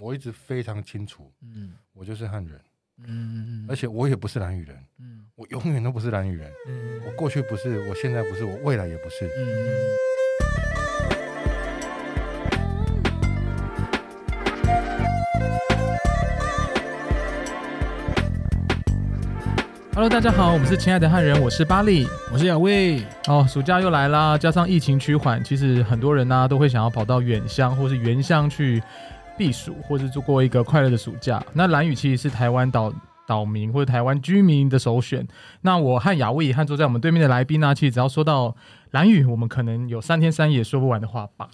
[0.00, 2.60] 我一直非常清楚，嗯我就是汉人，
[3.04, 6.48] 嗯而且我也不是蓝屿人，嗯我永远都不是蓝屿人。
[6.68, 9.28] 嗯我过去不是，我现在不是，我未来也不是。
[9.36, 9.42] 嗯。
[19.94, 22.06] Hello，大家好，我们是亲爱的汉人，我是巴利。
[22.32, 28.80] 我是亚卫，哦，暑假又来啦，加上疫情趋缓，其实很多人呢、都会想要跑到远乡或是原乡去
[29.38, 31.42] 避暑，或是度过一个快乐的暑假。
[31.54, 32.92] 那蓝屿其实是台湾岛
[33.26, 35.26] 岛民或者台湾居民的首选。
[35.60, 38.56] 那我和亚卫和坐在我们对面的来宾呢，其实只要说到
[38.90, 41.48] 蓝屿，我们可能有三天三夜说不完的话吧。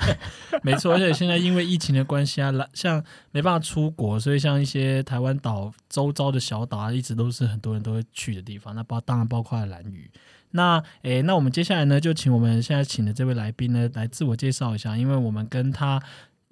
[0.62, 8.74] 没错，而且现在因为疫情的关系啊，像没办法出国，所以像一些台湾岛周遭的小岛啊，一直都是很多人都会去的地方。
[8.74, 10.10] 那包当然包括了蓝屿。
[10.54, 15.98] 那诶，那我们接下来呢，就请我们现在请的这位来宾呢，来自我介绍一下，因为我们跟他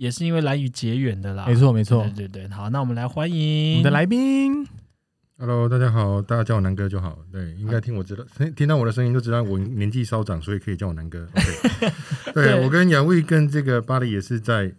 [0.01, 1.45] 也是因为蓝宇结缘的啦。
[1.47, 2.03] 没错，没错。
[2.17, 4.67] 对对对，好，那我们来欢我迎们的来宾
[5.37, 7.19] ，Hello，大家好，大家叫我南哥就好。
[7.31, 11.29] 对，应该听我知道，听听到我的声音就知道我年纪稍长，所以可以叫我南哥。
[12.33, 14.73] 对对我跟杨卫跟这个巴黎也是在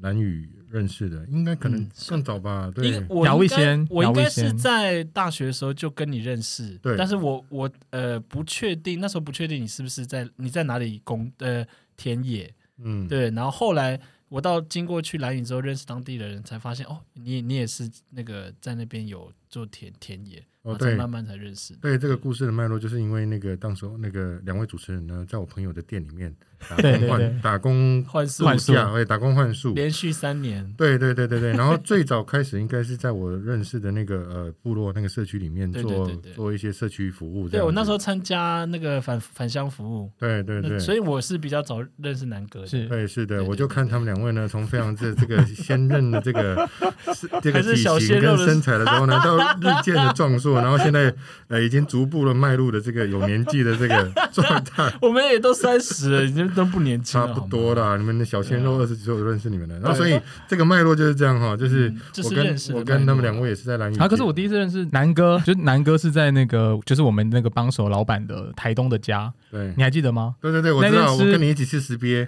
[0.00, 2.68] 蓝宇认识的，应该可能嗯更早吧？
[2.74, 11.64] 对，姚我应该卫先我应该是在大学的时候就跟你认识，对但是我我呃不确定，那时候不确定你是不是在你在哪里工呃
[11.96, 12.52] 田野，
[12.82, 20.96] 嗯，对，然后后来我到经过去蓝屿之后，认识当地的人，才发现哦，你你也是那个在那边有做田田野，哦对。
[20.96, 21.78] 慢慢才认识的。
[21.80, 26.34] 对这个故事的脉络，就是因为那个当时候那个两位主持人呢，在我朋友的店里面
[26.68, 27.08] 打工对对对。
[27.08, 28.72] 换打工换宿换宿。
[28.72, 29.72] 假，对，打工换宿。
[29.74, 36.32] 连续三年，对对对对对， 然后最早开始应该是在我认识的那个呃部落那个社区里面做对对对。
[36.32, 37.62] 做一些社区服务这对。
[37.62, 42.66] 我那时候参加那个返返乡服务，对对对，所以我是比较早认识南哥的。
[42.66, 42.88] 是。
[42.88, 46.68] 对，是的，对对我就看他们两位呢，从非常这这个鲜嫩的这个
[47.14, 51.14] 是 这个体小鲜型跟肉身材的时候呢， 到日渐的壮硕，然后现在
[51.48, 57.92] 呃已经逐步的迈入了这个有年纪的这个 状态，我们也都三十了，已经都不年轻了差，不多了。
[57.92, 57.96] 啦。
[57.96, 61.92] 你们的小鲜肉二十几岁我就认识你们了，然后所以这个脉络就是这样哈，就是
[62.22, 69.72] 我跟认识我跟他们两位也是在蓝屿啊，可是我第一次认识南哥，就是南哥是在那个，就是我们那个帮手老板的台东的家，对。
[69.76, 70.34] 你还记得吗？
[70.40, 72.26] 对对对，我那天知道，我跟你一起去识鳖，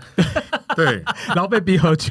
[0.75, 1.03] 对，
[1.35, 2.11] 然后被逼喝酒，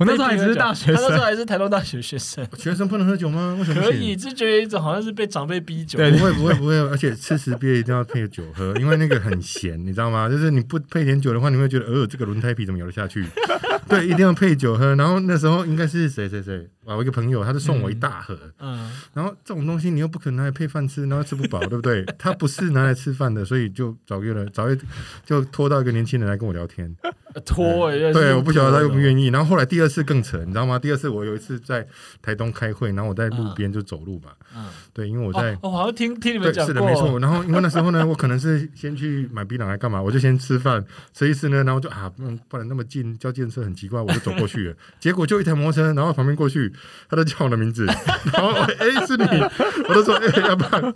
[0.00, 3.56] 我那时候还只是大学他那时候，还是台东大学学生， 学生不能喝酒吗？
[3.58, 5.98] 为什么可以，就觉得一种好像是被长辈逼酒。
[5.98, 10.28] 对不会不会不会，而且吃石鳖一定要配酒喝， 因为那个很咸，你知道吗？
[10.28, 13.24] 就是你不配点酒的话，你会觉得呃这个轮胎皮怎么咬得下去？
[13.88, 14.94] 对，一定要配酒喝。
[14.96, 18.36] 然后那时候应该是谁谁谁，啊，我一个朋友，他就送我一大盒。
[18.58, 22.04] 嗯，然后这种东西你又不可能拿来配饭吃，然后吃不饱，对不对？
[22.18, 24.76] 他不是拿来吃饭的，所以就找一个人，找一
[25.24, 26.94] 就拖到一个年轻人来跟我聊天。
[27.40, 28.98] 拖欸对，我不晓得他愿不。
[28.98, 29.28] 愿意。
[29.28, 30.78] 然后后来第二次更扯，你知道吗？
[30.78, 31.86] 第二次我有一次在
[32.20, 34.30] 台东开会，然后我在路边就走路嘛。
[34.56, 35.52] 嗯，对，因为我在。
[35.54, 37.18] 哦，我好像听听你们对，讲过，是的，没错。
[37.20, 40.84] 然后因为那时候呢，我可能是先去买槟榔来干嘛，我就先吃饭，
[41.14, 44.74] 吃一次呢，然后就啊，嗯，不然那么近叫建设很奇怪，我就走过去了。
[44.98, 46.72] 结果就一台摩托车，然后旁边过去，
[47.08, 47.86] 他都叫我的名字，
[48.32, 49.24] 然后哎、是你，
[49.88, 50.94] 我都说哎、要不然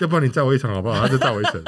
[0.00, 1.00] 要不然你载我一程好不好？
[1.00, 1.62] 他就载我一程。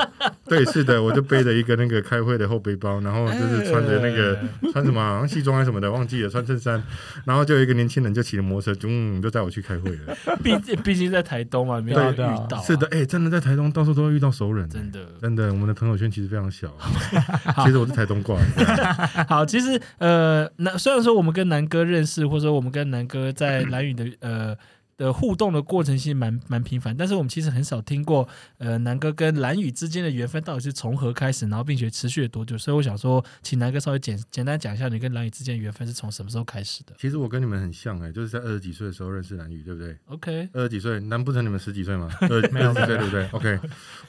[0.46, 4.38] 对，是的，我就背着一个那个开会的后背包，然后就是穿着那个、
[4.72, 6.82] 穿什么好像西装还是什么的，忘记了，穿衬衫，
[7.24, 10.16] 然后就有一个年轻人就骑着摩托车，嗯，就载我去开会了。
[10.42, 12.62] 毕竟毕竟在台东嘛，没有遇到啊。
[12.62, 15.00] 是的，哎、真的在台东到处都会遇到熟人、真的。
[15.20, 16.74] 真的，我们的朋友圈其实非常小。
[17.64, 24.56] 其实我是台东挂的， 好，其实呃，南虽然说我们跟南哥认识，或者说我们跟南哥在蓝宇的呃
[25.00, 28.28] 的互动的过程其实蛮蛮频繁，但是我们其实很少听过
[28.58, 32.58] 呃南哥跟蓝宇之间的缘分到底是从何开始，然后并且持续了多久。
[32.58, 42.10] 所以我想说，请南哥稍微简简单讲一下你跟蓝宇之间的缘分是从什么时候开始的其实我跟你们很像哎、就是在二十几岁的时候认识蓝宇，对不对？？OK，二十几岁，难不成你们十几岁吗？
[42.28, 43.60] 二没有二十几岁对不对？OK，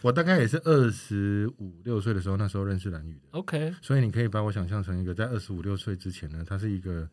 [0.02, 3.22] 我大概也是二十五六岁的时候，那时候认识蓝宇的。
[3.32, 7.08] OK，所以你可以把我想象成一个在二十五六岁之前呢，他是一个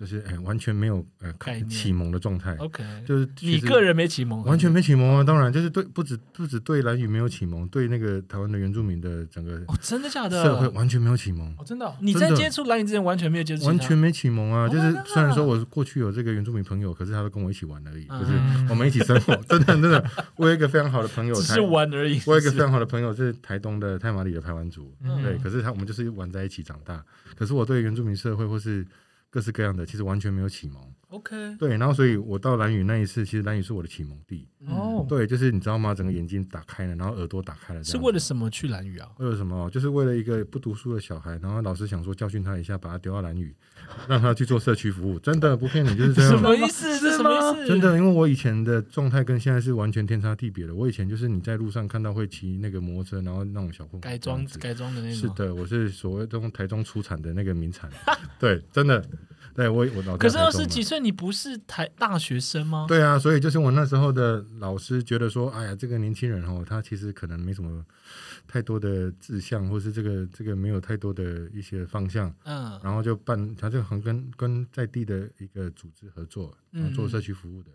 [0.00, 1.30] 就是哎、完全没有呃
[1.68, 10.42] 启蒙的状态，OK，就是你个人没启蒙，完全没启蒙啊，当然就是对不止不止对蓝宇没有启蒙，对那个台湾的原住民的整个哦，真的假的？
[10.42, 11.46] 社会完全没有启蒙。
[11.58, 18.32] 哦，真的哦、你在接触蓝屿之前完全没有接触，完全没启蒙啊！Oh 就是虽然说我过去有这个原住民朋友，可是他都跟我一起玩而已，嗯就是
[18.70, 19.36] 我们一起生活。
[19.46, 20.02] 真的真的，
[20.36, 22.18] 我有一个非常好的朋友， 台只是玩而已。
[22.24, 27.04] 我有一个非常好的朋友是台东的太马里的台湾族，嗯对，可是他我们就是玩在一起长大。
[27.36, 28.86] 可是我对原住民社会或是
[29.30, 30.82] 各式各样的，其实完全没有启蒙。
[31.10, 34.48] OK，对，然后所以我到蓝雨那一次，其实蓝雨是我的启蒙地。
[34.66, 35.92] 哦，对，就是你知道吗？
[35.94, 39.08] 整个眼睛打开了，然后耳朵打开了，这是为了什么去蓝雨啊？
[39.18, 39.68] 为了什么？
[39.70, 43.54] 就是为了一个不读书的小孩，然后老师想说教训他一下，把他丢到兰屿，
[44.08, 45.18] 让他去做社区服务。
[45.18, 46.40] 真的不骗你，就是这样 什。
[46.40, 46.98] 么意思？
[46.98, 47.66] 是什么意思？
[47.68, 50.74] 真的，因为我以前的状态跟现在是完全天差地别的。
[50.74, 55.16] 我以前就是你在路上看到会骑那个摩托车，然后那种小混混改装改装的那种。
[55.16, 57.90] 是的，我是所谓中台中出产的那个名产。
[58.38, 59.04] 对，真的，
[59.54, 62.86] 对我我老可是二十几岁，你不是台大学生吗？
[62.88, 67.84] 对啊，所以就是我那时候的老师觉得说，哎呀，这个年轻人哦，他其实可能没什么
[68.50, 72.80] 太多的志向，或是这个这个没有太多的一些方向，嗯。
[72.82, 77.70] 然后就办，他就很跟跟在地的一个组织合作，然后做社区服务的。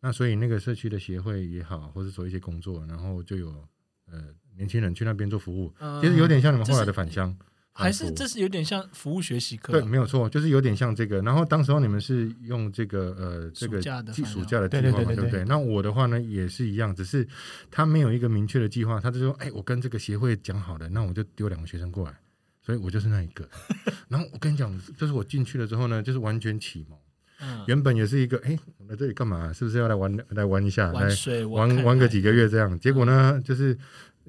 [0.00, 3.66] 那所以那个社区的协会也好，或是做一些工作，然后就有
[4.04, 4.22] 呃
[4.54, 6.02] 年轻人去那边做服务，嗯。
[6.02, 7.34] 其实有点像你们后来的返乡，
[7.74, 11.22] 返服这是有点像服务学习课，对，没有错，就是有点像这个。
[11.22, 15.44] 然后当时候你们是用这个呃这个暑假的计暑假的计划嘛，对对对对对不对？
[15.46, 17.26] 那我的话呢也是一样，只是
[17.70, 22.14] 他没有一个明确的计划，他就说，哎，我跟这个协会讲好了，那我就丢两个学生过来，
[22.60, 23.48] 所以我就是那一个。
[24.08, 26.98] 然后我跟你讲，就是我进去了之后呢，就是完全启蒙。
[27.44, 29.52] 嗯，原本也是一个，哎，我来这里干嘛？
[29.52, 30.92] 是不是要来玩来玩一下？
[30.92, 31.08] 来
[31.46, 32.78] 玩玩个几个月这样。
[32.78, 33.76] 结果呢，就是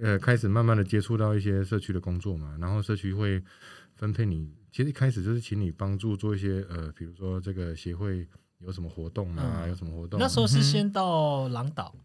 [0.02, 3.42] 呃开始慢慢的接触到一些社区的工作嘛，然后社区会
[3.96, 8.28] 分配你，其实一开始就是请你帮助做一些呃，比如说这个协会
[8.60, 11.96] 有什么活动啊，嗯有什么活动，那时候是先到狼岛，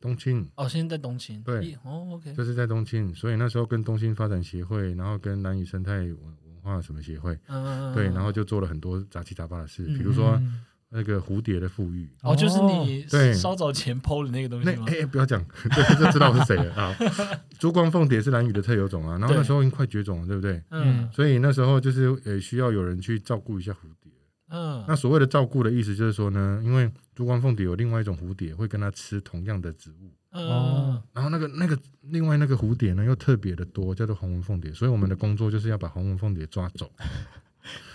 [0.00, 0.48] 东青。
[0.54, 8.14] 哦，先在在东青，对咦，哦，OK，就是在东青，所以那时候跟东青发展协会，然后跟南屿生态文文化什么协会，嗯嗯嗯，对，嗯。
[8.14, 10.64] 然后就做了很多杂七杂八的事，嗯比如说嗯
[10.96, 14.84] 那个蝴蝶的富裕，哦，就是你对稍早前剖的那个东西吗？
[14.86, 15.44] 那哎、哎不要讲，
[15.74, 16.96] 这就知道我是谁了啊！
[17.58, 20.62] 珠光凤蝶是蓝屿的特有种啊，然后对那时候已经快绝种了，对不对？
[20.70, 24.12] 嗯所以那时候就是呃需要有人去照顾一下蝴蝶。
[24.50, 36.88] 嗯，那所谓的照顾的意思就是说呢，因为珠光凤蝶有另外一种蝴蝶会跟它吃同样的植物，嗯哦然后那个那个另外那个蝴蝶呢又特别的多，叫做红纹凤蝶，所以我们的工作就是要把红纹凤蝶抓走。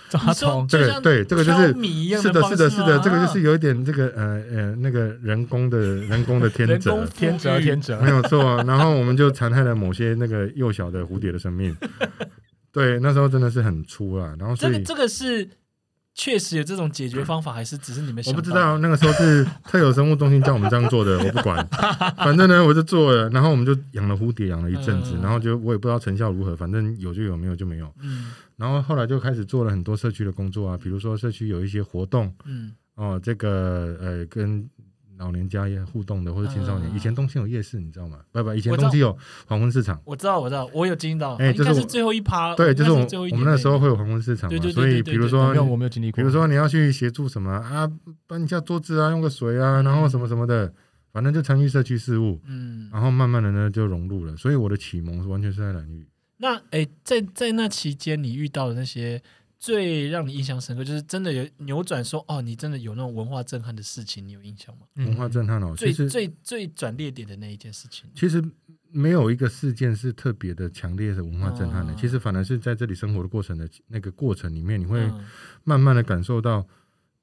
[0.10, 1.68] 抓虫，这个对这个就是
[2.22, 8.64] 是的，是的，是的，这个就是有一点这个呃呃那个人工的人工的天择，天择天择没，有错啊。
[8.64, 11.76] 然后我们就残害了某些那个幼小的蝴蝶的生命。
[12.74, 14.34] 对，那时候真的是很粗啊。
[14.40, 15.50] 然后所以这个这个是
[16.16, 18.42] 确实有这种解决方法，还是只是你们我想到的？
[18.42, 21.66] 不知道，那个时候是特有生物中心叫我们这样做的， 我不管。
[22.18, 23.30] 反正呢，我就做了。
[23.30, 27.92] 然后我们就养了蝴蝶，养了一阵子，嗯然后就我也不知道成效如何，反正有就有，没有就没有。
[28.02, 34.70] 嗯然后后来就开始做了很多社区的工作啊，比如说社区有一些活动嗯哦，这个呃跟。
[35.20, 36.90] 老年家也互动的，或者青少年。
[36.90, 38.20] 嗯以前东兴有夜市，你知道吗？
[38.32, 39.18] 不不，以前东兴有
[39.48, 40.02] 黄昏市场。
[40.06, 47.92] 我知道，我知道，我有经历到，应哎就是我该是最后一趴，对，就是我我们那时候点会有黄昏市场所以比如说没有我没有经历过，比如说你要去协助什么啊，
[48.28, 50.74] 搬一下桌子啊，用个水啊，然后什么什么的，
[51.12, 54.38] 反正就参与社区事务，嗯，然后慢慢的呢就融入了。
[54.38, 56.08] 所以我的启蒙是完全是在蓝屿。
[56.41, 59.21] 那哎，在在那期间，你遇到的那些
[59.57, 64.88] 最让你印象深刻，就是真的有扭转说，哦，你真的有那种文化震撼的事情，你有印象吗？
[64.95, 68.41] 文化震撼哦，最其实最最转捩点的那一件事情，其实
[68.91, 75.25] 没有一个事件是特别的强烈的文化震撼的，嗯其实反而是在这里生活的过程的那个过程里面，你会嗯
[75.65, 76.65] 慢慢的感受到，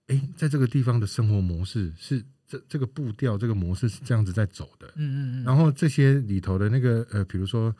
[0.08, 4.86] 哎，在这个地方的生活模式是这这个步调，这个模式是这样子在走的。
[4.96, 7.74] 嗯嗯嗯，然后这些里头的那个呃，比如说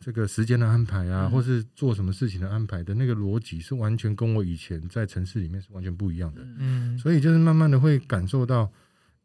[0.00, 1.30] 这个时间的安排啊，嗯。
[1.30, 6.42] 或是做什么事情的安排的那个逻辑，是完全跟我以前在城市里面是完全不一样的。
[6.42, 6.56] 嗯。
[6.94, 8.70] 嗯，所以就是慢慢的会感受到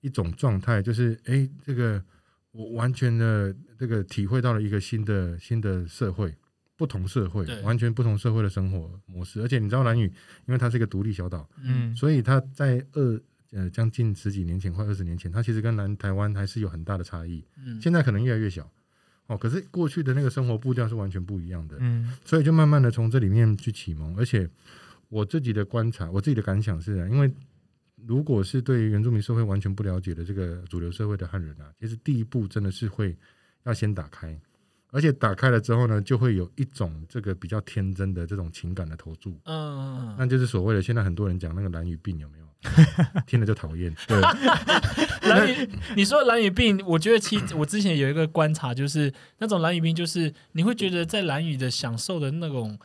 [0.02, 2.04] 一种状态，就是哎，这个
[2.52, 6.36] 我完全的这个体会到了一个新的新的社会。
[6.78, 10.06] 不同社会，完全不同社会的生活模式，而且你知道蓝屿，
[10.46, 11.94] 因为它是一个独立小岛，嗯。
[11.94, 13.22] 所以它在二
[13.52, 17.44] 呃将近十几年前，快二十年前，它其实跟南台湾还是有很大的差异。
[17.58, 18.72] 嗯，现在可能越来越小
[19.30, 24.18] 哦，可是过去的那个生活步调是完全不一样的，嗯所以就慢慢的从这里面去启蒙。
[24.18, 24.50] 而且
[25.08, 27.32] 我自己的观察，我自己的感想是啊，因为
[28.08, 33.16] 如果是对原住民社会完全不了解的这个主流社会的汉人啊，其实第一步真的是会
[33.66, 34.36] 要先打开。
[34.92, 42.50] 而且打开了之后呢，就会有一种这个比较天真的这种情感的投注，嗯那就是所谓的现在很多人讲那个蓝语病有没有？
[43.26, 43.96] 听了就讨厌。
[44.08, 44.20] 对，
[45.28, 52.80] 蓝雨，你说蓝雨病，我觉得其实我之前有一个观察，就是那种蓝雨病，就是你会觉得在蓝雨的享受的那种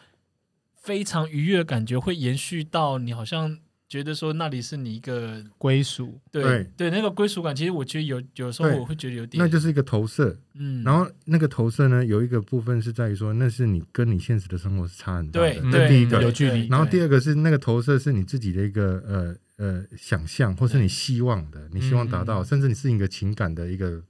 [0.74, 7.54] 非常愉悦的感觉，会延续到你好像觉得说那里是你一个归属，对对对那个归属感。
[7.54, 10.36] 其实我觉得有有时候我会觉得有点，那就是一个投射。
[10.54, 16.30] 嗯，然后那个投射呢，有一个部分是在于说，那是你跟你现实的生活是差很大的对，这第一个有。
[16.30, 24.02] 距离然后第二二个是那个投射是你自己的一个呃呃想象，或是你希望的，你希望达到，嗯甚至你是一个情感的一个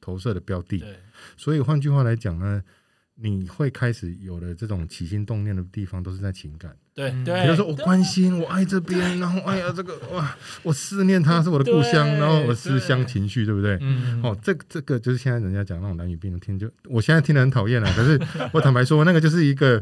[0.00, 0.78] 投射的标的。
[0.78, 0.98] 对，
[1.36, 2.62] 所以换句话来讲呢，
[3.16, 6.70] 你会开始有了这种起心动念的地方，都是在情感。
[6.72, 13.78] 嗯对对，比如说我关心，我爱这边，然后哎呀这个哇，我思念他是我的故乡，然后我思乡情绪，对不对？
[13.80, 17.88] 嗯，哦，这这个就是现在人家讲那种男女病，听就我现在听得很讨厌了。
[17.94, 18.20] 可是
[18.52, 19.80] 我坦白说，那个就是一个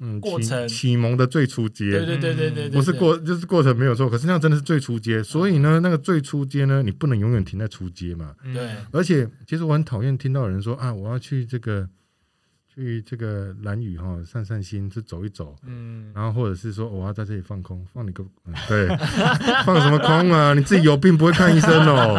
[0.00, 4.08] 嗯启过程启蒙的最初阶，对对对对对，对不是过就是过程没有错。
[4.08, 8.34] 可是那样真的是最初阶，所以呢，那个最初阶呢，你不能永远停在初阶嘛。
[8.44, 11.88] 嗯对，而且其实我很讨厌听到有人说啊，我要去这个
[12.80, 15.54] 去这个蓝雨哈散散心，去走一走。
[15.66, 18.88] 嗯，然后或者是说我要在这里放空，放你个、嗯对，
[19.66, 20.54] 放什么空啊？
[20.54, 22.18] 你自己有病不会看医生哦，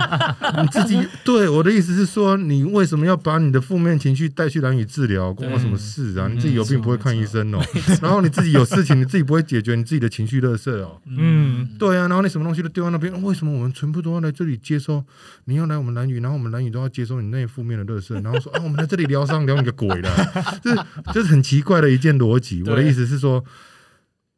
[0.62, 5.34] 你自己对我的意思是说，你为什么要把你的负面情绪带去蓝雨治疗？
[5.34, 6.28] 关我什么事啊？
[6.28, 7.60] 嗯你自己有病不会看医生哦，
[8.02, 11.02] 然后你自己有事情你自己不会解决你自己的情绪垃圾哦。
[11.08, 15.04] 嗯对啊，然后你什么东西都丢在那边，为什么我们全部都要来这里接收？
[15.46, 20.51] 你要来我们蓝雨，然后我们蓝雨都要接收你那负面的垃圾，然后说啊，我们在这里疗伤，疗你个鬼啦！
[20.60, 20.78] 就是
[21.14, 22.62] 就是很奇怪的一件逻辑。
[22.64, 23.44] 我的意思是说，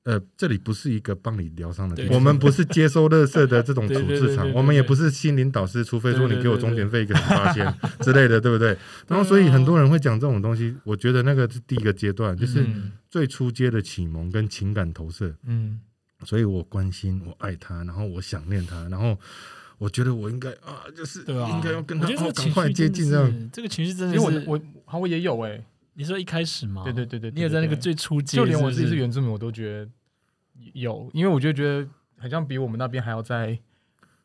[0.03, 8.77] 呃，这里不是一个帮你疗伤的地方，我们不是接收垃圾的这种对 处置场，我们也不是心灵导师，除非说你给我对对钟点费一个十八千之类的，对不对？
[9.07, 15.33] 然后所以很多人会讲这种东西，我觉得那个是第一个阶段，就是嗯最初阶的启蒙跟情感投射。
[15.45, 15.79] 嗯
[16.25, 19.19] 所以我关心，我爱他，然后我想念他，然后
[19.77, 23.49] 我觉得我应该啊，就是对啊，应该要跟他我觉得这哦赶快接近这样。
[23.51, 25.61] 这个情绪真的是，因为我我好我也有哎，
[25.95, 26.83] 你说一开始吗？
[26.83, 29.89] 对对对对，你也在那个最初阶，就连我自己是原住民，我都觉得
[30.73, 33.57] 有，因为我就觉得好像比我们那边还要再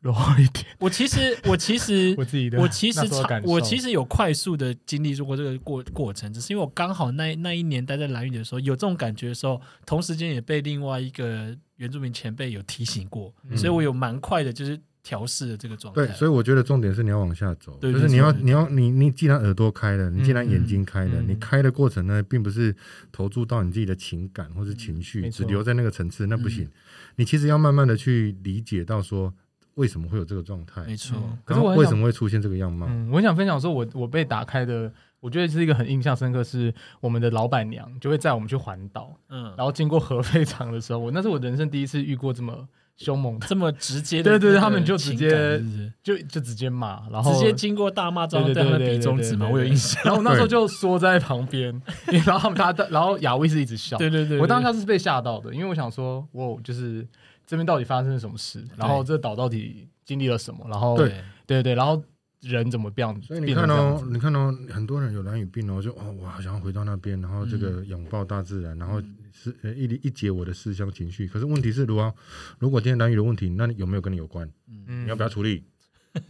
[0.01, 0.65] 落后一点。
[0.79, 3.01] 我其实我其实我自己的，我其实
[3.45, 16.05] 我其实有快速的经历过这个过过程，只是因为我刚好那那一年待在蓝屿的时候有这种感觉的时候，同时间也被另外一个原住民前辈有提醒过，嗯所以我有蛮快的就是调试的这个状态。
[16.05, 22.77] 对，所以我觉得重点是你要往下走，对就是你要你要你你既然耳朵开了，你既然眼睛开了，你开的过程呢，并不是
[23.11, 26.67] 投注到你自己的情感或是情绪，只留在那个层次，那不行。
[26.67, 26.73] 嗯。
[27.17, 29.33] 你其实要慢慢的去理解到说
[29.77, 31.39] 为什么会有这个状态，没错，嗯。
[31.43, 32.87] 可是我为什么会出现这个样貌。
[32.91, 43.39] 嗯，我很想分享说我，我被打开的，我觉得是一个很印象深刻，是我们的老板娘就会载我们去环岛，嗯，然后经过核废厂的时候，我那是我人生第一次遇过这么凶猛。
[43.39, 45.59] 的，这么直接对对对他们就直接
[46.03, 50.03] 就就直接骂，然后直接经过大骂，之后对他们比中指嘛，我有印象。
[50.05, 51.81] 然后我那时候就缩在旁边，
[52.27, 57.07] 然后他们他然后亚威是一直笑，对对对，我当下下是被吓到的，因为我想说，哇，就是
[57.47, 61.15] 这边到底发生了什么事，然后这岛到底经历了什么，然后对
[61.47, 62.03] 对对，然后
[62.43, 69.03] 人怎么变，所以你看哦你看哦，很多人有蓝雨病哦，就哦，我好想要回到那边，然后这嗯个拥抱大自然，然后
[69.33, 71.27] 是呃一一解我的思乡情绪。
[71.27, 72.15] 可是问题是，如果
[72.59, 74.49] 如果今天蓝雨的问题，那你有没有跟你有关？
[74.87, 75.65] 嗯你要不要处理？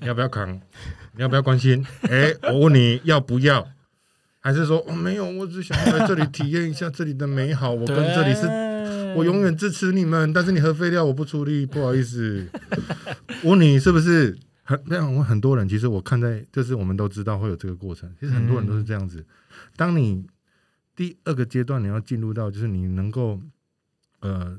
[0.01, 0.61] 你要不要扛？
[1.15, 1.85] 你要不要关心？
[2.11, 3.67] 哎，我问你要不要？
[4.41, 7.71] 还是说哦没有，我只想要来这里体验一下这里的美好。
[7.71, 8.47] 我跟这里是，
[9.15, 12.49] 我永远支持你们，但是你核废料我不出力，不好意思。
[13.43, 15.15] 我 问你是不是很那样？
[15.15, 19.25] 我很多人其实我看在，就是我们都知道会有这个过程，其实很多人都是这样子。
[19.77, 20.27] 当你
[20.95, 23.41] 第二个阶段你要进入到，就是你能够
[24.21, 24.59] 呃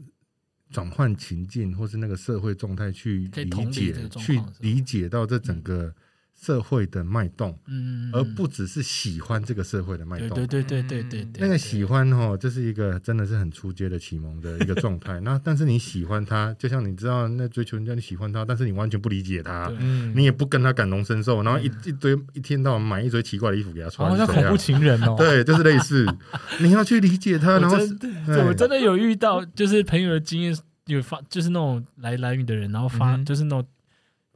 [0.71, 5.93] 转换情境，或是那个社会状态去理解去理解到这整个
[6.41, 10.29] 社会的脉动，嗯，而不只是喜欢这个社会的脉动。
[10.29, 15.19] 对对对对对对对，那个喜欢哦，这是一个真的是很出街的启蒙的一个状态。
[15.19, 20.13] 那但是你喜欢他，就像你知道那追求人家你喜欢他，但是你完全不理解他，嗯。
[20.15, 26.07] 你也不跟他感同身受，然后一一堆一天到晚买一堆奇怪的衣服给他穿，像恐怖情人哦，对，就是类似，
[26.61, 33.67] 你要去理解他，然后我真我真的有遇到，就是朋友的经验有发，就是那种来蓝雨的人，然后发、嗯就是那种。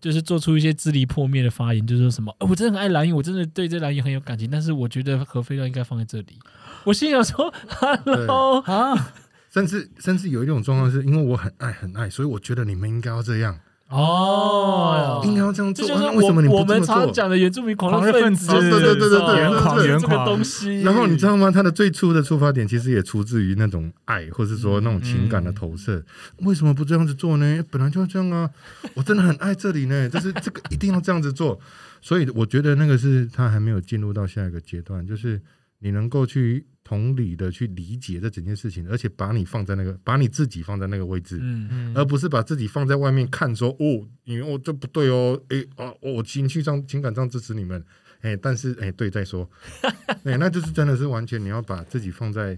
[0.04, 6.38] 就是做出一些支离破灭的发言，就是说什么，哦、我真的很爱蓝雨，我真的对这蓝雨很有感情，但是我觉得核废料应该放在这里。
[6.84, 9.14] 我心想说，Hello，啊，
[9.50, 13.58] 甚至甚至有一种状况是因为我很爱很爱，所以我觉得你们应该要这样，
[13.94, 15.88] 哦，应该要这样做。
[15.88, 16.96] 这就是那为什么你我我们不这么做？
[17.06, 20.82] 常讲的原住民狂热分子，子对对对对对原狂对原这个狂东西。
[20.82, 21.52] 然后你知道吗？
[21.52, 26.04] 他的最初的出发点其实也出自于那种爱，或是说那种情感的投射。
[26.40, 27.64] 为什么不这样子做呢？
[27.70, 28.50] 本来就要这样啊！
[28.96, 31.60] 我真的很爱这里呢，就是这个一定要这样子做。
[32.02, 35.40] 所以我觉得那个是他还没有进入到下一个阶段，就是
[35.84, 41.38] 你能够去同理的去理解这整件事情，而且把你放在那个，把你自己放在那个位置。
[41.42, 41.94] 嗯，嗯。
[41.98, 47.84] 而不是把自己放在外面看说哦，你哦这不对哦，诶啊，我情绪上情感上支持你们，
[48.22, 49.50] 诶，但是诶对再说，
[50.24, 52.58] 诶，那就是真的是完全你要把自己放在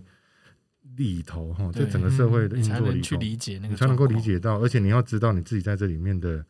[0.98, 1.84] 里头哈，对。
[1.84, 4.22] 这整个社会的运作里头，能去理解那个，你才能够理。
[4.22, 6.46] 解到，而且你要知道你自己在这里面的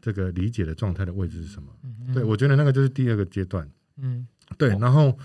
[0.00, 1.68] 这个理解的状态的位置是什么。
[1.84, 2.12] 嗯。
[2.12, 3.68] 对，我觉得那个就是第二个阶段。
[3.98, 4.26] 嗯。
[4.58, 4.78] 对，哦。
[4.80, 5.16] 然后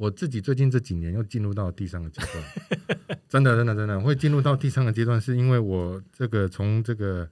[0.00, 7.28] 我自己最近这几年又进入到第三个阶段，真的，真的，真的会进入到第三个阶段，是因为我这个从这个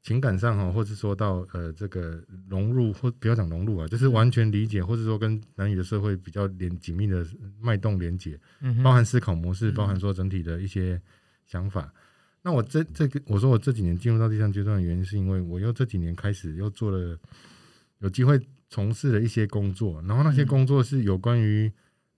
[0.00, 2.18] 情感上哈，或是说到呃这个
[2.48, 7.22] 融入，或不要讲融入啊，就是完全理解，或者说跟男女的社会比较连紧密的
[7.60, 10.98] 脉动连接，嗯包含思考模式，嗯包含说整体的一些
[11.44, 11.92] 想法。
[12.40, 17.18] 那我这这个，我说我这几年进入到第三阶段的原因，是因为我又这几年开始又做了
[17.98, 21.70] 有机会从事了一些工作，然后那些嗯工作是有关于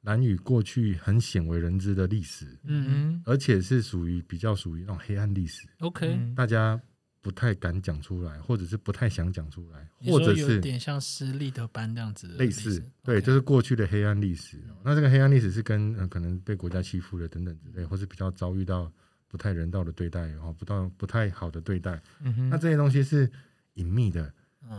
[0.08, 2.86] 蓝屿过去很鲜为人知的历史，嗯。
[2.88, 6.80] 嗯而且是属于比较属于那种黑暗历史，，OK，嗯大家
[7.20, 14.56] 不太敢讲出来，或者是不太想讲出来，或者是有点像施利德班这样子类似，对，就是过去的黑暗历史。
[14.82, 18.90] 那这个黑暗历史是跟、呃、可能被国家欺负了等等之类，或是比较遭遇到
[19.28, 22.00] 不太人道的对待，然后不到不太好的对待。
[22.22, 22.48] 嗯哼。
[22.48, 23.30] 那这些东西是
[23.74, 24.32] 隐秘的，嗯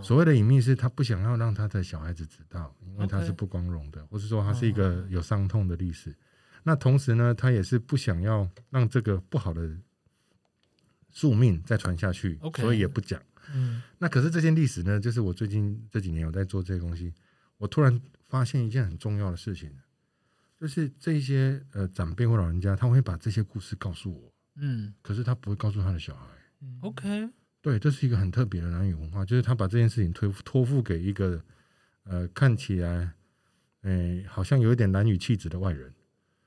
[0.04, 5.08] 所谓的隐秘是他不想要让他的小孩子知道，因为他是不光荣的，或是说他是一个哦。
[5.10, 6.16] 有伤痛的历史。
[6.64, 9.76] 那同时呢，他也是不想要让这个不好的
[11.10, 13.22] 宿命再传下去 OK 所以也不讲。
[13.54, 13.82] 嗯。
[13.98, 17.14] 那可是这件历史呢，就是我最近这几年有在做这些东西，
[17.58, 19.72] 我突然发现一件很重要的事情，
[20.60, 24.94] 就是这一些呃长辈或老人家，他会把这些故事告诉我，嗯。
[25.02, 26.26] 可是他不会告诉他的小孩。
[26.62, 27.30] 嗯，OK，
[27.62, 31.42] 对，这是一个很特别的男女文化，就是他把这件事情托付托付给一个
[32.04, 33.12] 呃看起来，
[33.82, 35.94] 诶、好像有一点男女气质的外人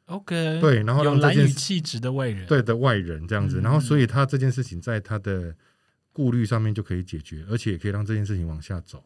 [0.06, 3.62] ，OK，，对，然后有让这件事蓝语气质的外人，对的外人这样子，嗯。
[3.62, 5.54] 然后所以他这件事情在他的
[6.12, 9.04] 顾虑上面就可以解决，而且也可以让这件事情往下走，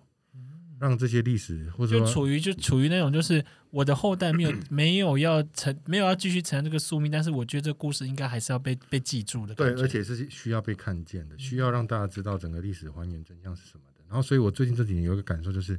[0.79, 14.05] 让这些历史或者就说处于就处于那种，就是我的后代没有 没有要承没有要继续承认这个宿命，但是我觉得这个故事应该还是要被被记住的对，而且是需要被看见的，需要让大家知道整个历史还原真相是什么的。
[14.09, 15.79] 然后，所以我最近这几年有一个感受，就是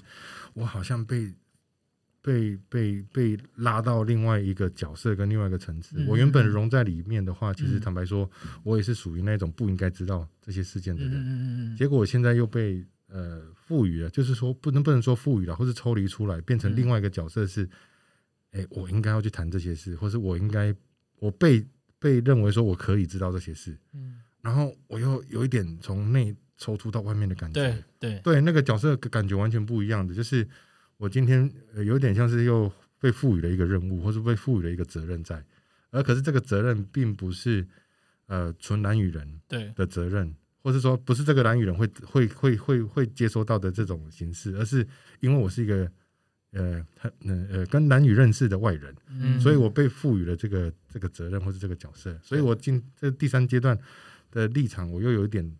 [0.53, 1.33] 我好像被
[2.21, 5.95] 被被被拉到另外一个角色跟另外一个层次。
[5.97, 8.29] 嗯我原本融在里面的话，其实嗯坦白说，
[8.63, 11.77] 我也是属于那种不应该知道这些事件的嗯人。
[11.77, 16.75] 结果我现在又被呃赋予了，就是说不能不能说赋予了，或是抽离出来，变成嗯。
[16.75, 17.69] 另外一个角色是，
[18.51, 20.73] 哎、我应该要去谈这些事，或是我应该
[21.19, 21.65] 我被
[21.99, 24.21] 被认为说我可以知道这些事，嗯。
[24.41, 30.47] 然后我又有一点从内抽出到外面的感觉，对对，对，那个角色感觉完全不一样的，就是
[30.97, 35.43] 我今天、呃、有点像是又被赋予了一个任务，或是被赋予了一个责任在，
[35.91, 37.67] 而可是这个责任并不是
[38.27, 39.71] 呃纯男与人对。
[39.75, 44.85] 的责任，或是说不是这个蓝雨人会会会会会接收到的这种形式，而是
[45.19, 45.89] 因为我是一个
[46.51, 49.39] 呃很呃呃跟蓝雨认识的外人，嗯。
[49.39, 53.77] 所以我被赋予了这个这个责任或是这个角色，所以我进这第三阶段
[54.31, 55.55] 的立场，我又有一点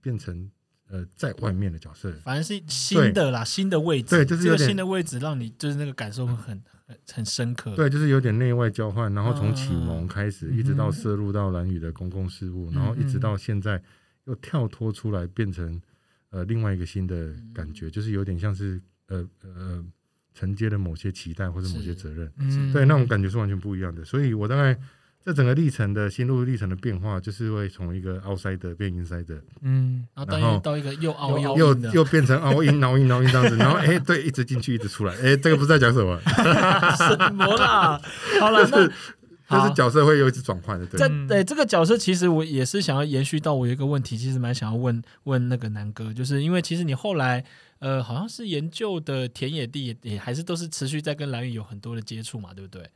[0.00, 0.50] 变成
[0.88, 2.12] 呃在外面的角色。
[2.24, 7.74] 反正是新的啦，新的位置，对就是有点这个新的位置让你就是那个感受会很很很深刻。
[7.76, 13.80] 对，就是有点内外交换，然后从启蒙开始，嗯一直到涉入到蓝宇的公共事务，然后一直到现在
[14.30, 15.80] 又跳脱出来，变成
[16.30, 19.84] 呃另外一个新的感觉，就是有点像是呃呃
[20.32, 23.06] 承接了某些期待或者某些是责任，嗯对，那种。
[23.06, 24.04] 感觉是完全不一样的。
[24.04, 24.78] 所以我大概
[25.24, 36.18] 这整个历程的心路历程的变化，就是会从一个 outsider 变 insider，嗯然后到一然后个到一个又凹又又又变成凹音、凹音、凹音这样子，然后哎、对，一直进去，一直出来，哎、这个不是在讲什么，
[36.96, 38.00] 什么啦？
[38.38, 38.88] 好了，那
[39.50, 47.44] 就是角色会有一次转换的，对对这个角色，其实我也是想要延续到我有一个问题，其实蛮想要问问那个南哥，就是因为其实你后来
[47.80, 52.88] 呃好像是研究的田野地也也还是都是持续在跟蓝宇有很多的接触嘛，对不对？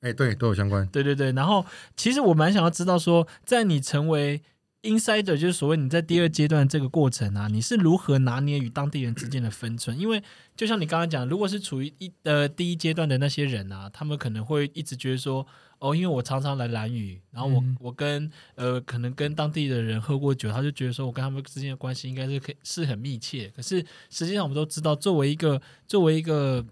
[0.00, 0.84] 哎、对，都有相关。
[0.88, 1.64] 对对对，然后
[1.96, 4.42] 其实我蛮想要知道说，在你成为
[4.82, 9.98] insider，就是所谓你在第二阶段这个过程啊，你是如何拿捏与当地人之间的分寸？
[9.98, 10.22] 因为
[10.56, 15.46] 就像你刚刚讲，如果是处于一呃第一阶段的那些人啊，他们可能会一直觉得说，
[15.78, 23.48] 哦，因为我常常来蓝屿，然后我、嗯我跟呃可能跟当地的人喝过酒，他就觉得说我跟他们之间的关系应该是可以是很密切。
[23.54, 26.64] 可是实际上我们都知道，作为一个作为一个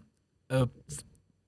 [0.48, 0.68] 呃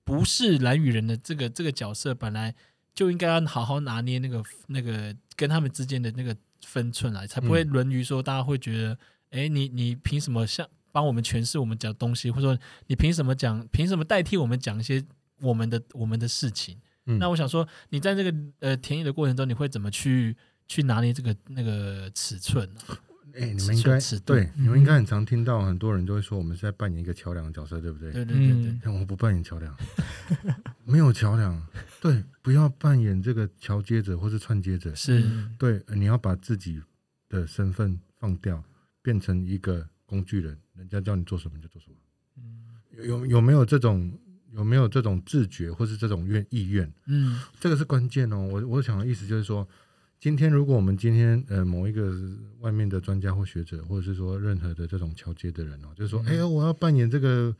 [0.05, 2.55] 不是蓝屿人的这个这个角色，本来
[2.95, 8.97] 就应该要好好拿捏那个那个跟他们之间的那个分寸来，才不会沦于说大家会觉得，
[9.31, 15.03] 哎、你你凭什么像帮我们诠释我们讲东西，或者说你凭什么讲，凭什么代替我们讲一些
[15.41, 16.77] 我们的我们的事情？
[17.05, 17.17] 嗯。
[17.19, 20.35] 那我想说，你在这个呃田野的过程中，你会怎么去
[20.67, 22.81] 去拿捏这个那个尺寸呢、
[23.35, 28.11] 哎、你们应该对，你们应该很常听到很多人就会说我们是在扮演一个桥梁的角色，对不对？
[28.11, 29.75] 对对对对嗯，但 我不扮演桥梁，
[30.85, 31.59] 没有桥梁，
[31.99, 36.79] 对，不要扮演这个桥接者或是串接者，是嗯对，你要把自己
[37.27, 38.63] 的身份放掉，
[39.01, 41.95] 变成一个工具人，人家叫你做什么就做什么。
[42.91, 44.15] 有有有没有这种
[44.51, 46.87] 有没有这种自觉或是这种愿意愿？
[47.07, 48.37] 嗯这个是关键哦。
[48.37, 49.67] 我我想的意思就是说，
[50.23, 52.17] 今天如果我们今天呃某一个
[52.61, 56.27] 外面的专家或学者，或者是说任何的这种桥接的人哦，就是说，嗯。
[56.27, 57.53] 哎呀，我要扮演这个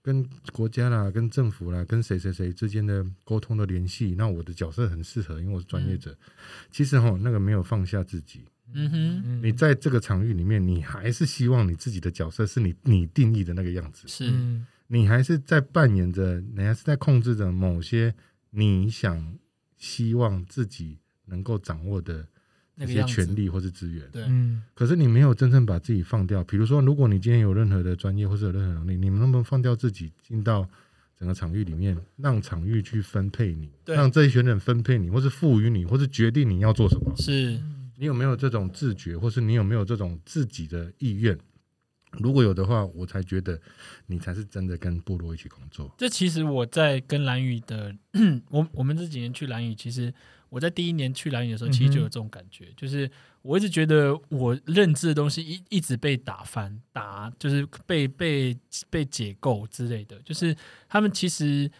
[0.00, 6.16] 跟国家啦、跟政府啦、跟谁谁谁之间的沟通的联系，那我的角色很适合，因为我是专业者。
[6.70, 14.06] 其实哈，那个没有放下自己，嗯哼，嗯你在这个场域里面，你还是希望你自己的角色是你你定义的那个样子。
[14.06, 14.30] 是。
[14.30, 18.14] 嗯你还是在扮演着，你还是在控制着某些
[18.50, 19.36] 你想
[19.78, 22.26] 希望自己能够掌握的
[22.74, 24.08] 那些权利或是资源。
[24.10, 26.42] 对，嗯可是你没有真正把自己放掉。
[26.44, 30.68] 比如说，如果你今天有任何的专业或是有任何能力，你们能不能放掉自己，进到
[31.18, 37.14] 整个场域里面，让场域去分配你，让这一群人分配你，或是赋予你，或是决定你要做什么？
[37.16, 37.60] 是
[37.96, 41.38] 你有没有这种自觉，或是你有没有这种自己的意愿？
[42.18, 43.60] 如果有的话，我才觉得
[44.06, 45.92] 你才是真的跟部落一起工作。
[45.98, 47.92] 这其实我在跟蓝宇的，
[48.50, 50.12] 我我们这几年去蓝宇，其实
[50.48, 53.10] 我在第一年去蓝雨的时候，其实就有这种感觉，就是
[53.42, 58.56] 我一直觉得我认知的东西一一直被打翻，打就是被被
[58.88, 60.56] 被解构之类的，就是
[60.88, 61.70] 他们其实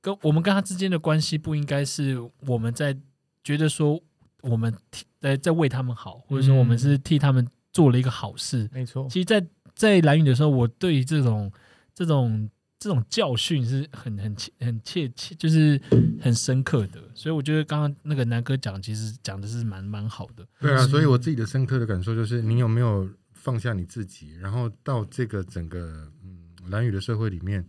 [0.00, 2.96] 跟我们跟他之间的关系不应该是我们在
[3.44, 4.00] 觉得说
[4.40, 11.52] 我们替在在为他们好，或者说我们是替他们做了一个好事，没错，其实在，在蓝雨的时候，我对于这种
[11.94, 12.50] 这种
[12.82, 15.80] 这种教训是很很切很切切，就是
[16.20, 17.00] 很深刻的。
[17.14, 20.44] 所以我觉得刚刚那个南哥讲，其实讲的是蛮蛮好的。
[20.58, 27.64] 对啊，嗯所以我自己的深刻的感受就是，你有没有放下你自己，然后到这个整个嗯蓝宇的社会里面，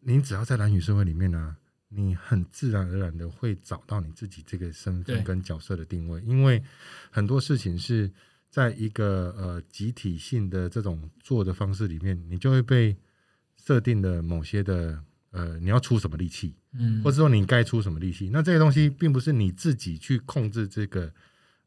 [0.00, 1.56] 你只要在蓝宇社会里面呢、
[1.90, 6.60] 你很自然而然的会找到你自己这个身份跟角色的定位，因为
[7.12, 8.10] 很多事情是
[8.50, 12.96] 在一个呃集体性的这种做的方式里面，你就会被
[13.68, 14.98] 设定的某些的
[15.30, 18.30] 呃你要出什么力气，嗯，或者说你该出什么力气。
[18.32, 21.12] 那这些东西并不是你自己去控制这个，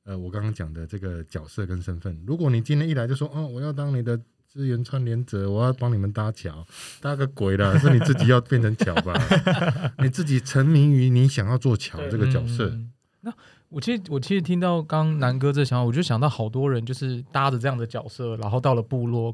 [0.06, 2.20] 呃，我刚刚讲的这个角色跟身份。
[2.26, 6.66] 如果你今天一来就说，哦，我要当你的资源串联者，我要帮你们搭桥，
[7.00, 7.78] 搭个鬼啦！
[7.78, 9.14] 是你自己要变成桥吧？
[10.02, 12.70] 你自己沉迷于你想要做桥这个角色。
[12.70, 12.92] 嗯
[13.24, 13.32] 那
[13.70, 19.32] 我其实我其实听到刚刚南哥这想法，我就想到好多人就是搭着这样的角色，然后到了部落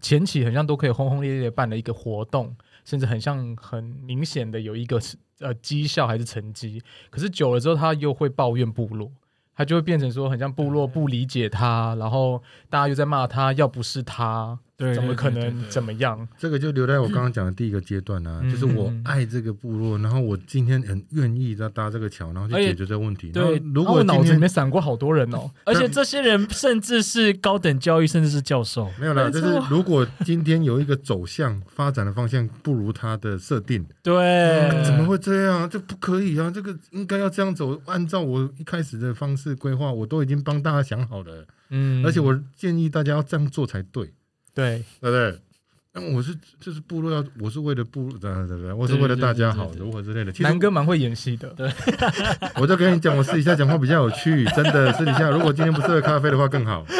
[0.00, 5.00] 前期，很像都可以轰轰烈烈办了一个活动，甚至很像很明显的有一个
[5.40, 6.82] 呃绩效还是成绩。
[7.10, 9.10] 可是久了之后，他又会抱怨部落。
[9.56, 15.68] 他就会变成说，很像部落不理解他，然后大家又在骂他，要不是他，对怎么可能？
[15.68, 16.26] 怎么样？
[16.38, 23.30] 这个就留在我刚刚讲的第一个阶段啊，嗯就是我爱这个部落，然后我今天很愿意要搭这个桥，然后去解决这个问题。
[23.30, 28.90] 对如果脑子里面闪过好多人哦， 而且这些人甚至是高等教育，甚至是教授。
[28.98, 34.14] 没有啦，就是如果今天有一个走向发展的方向不如他的设定，对，
[34.70, 35.68] 嗯怎么会这样？
[35.70, 36.50] 这不可以啊！
[36.54, 44.12] 这个应该要这样走，按照我一开始的方式规划，我都已经帮大家想好了，嗯而且我建议大家要这样做才对，
[44.54, 45.38] 对对不对？
[45.96, 50.32] 那我是就是部落要，我是为了部落，对对对，我是为了大家好，如何之类的。
[50.32, 51.70] 其实南哥蛮会演戏的，对
[52.60, 54.92] 我就跟你讲，我私底下讲话比较有趣，真的。
[54.94, 56.84] 私底下如果今天不是喝咖啡的话更好。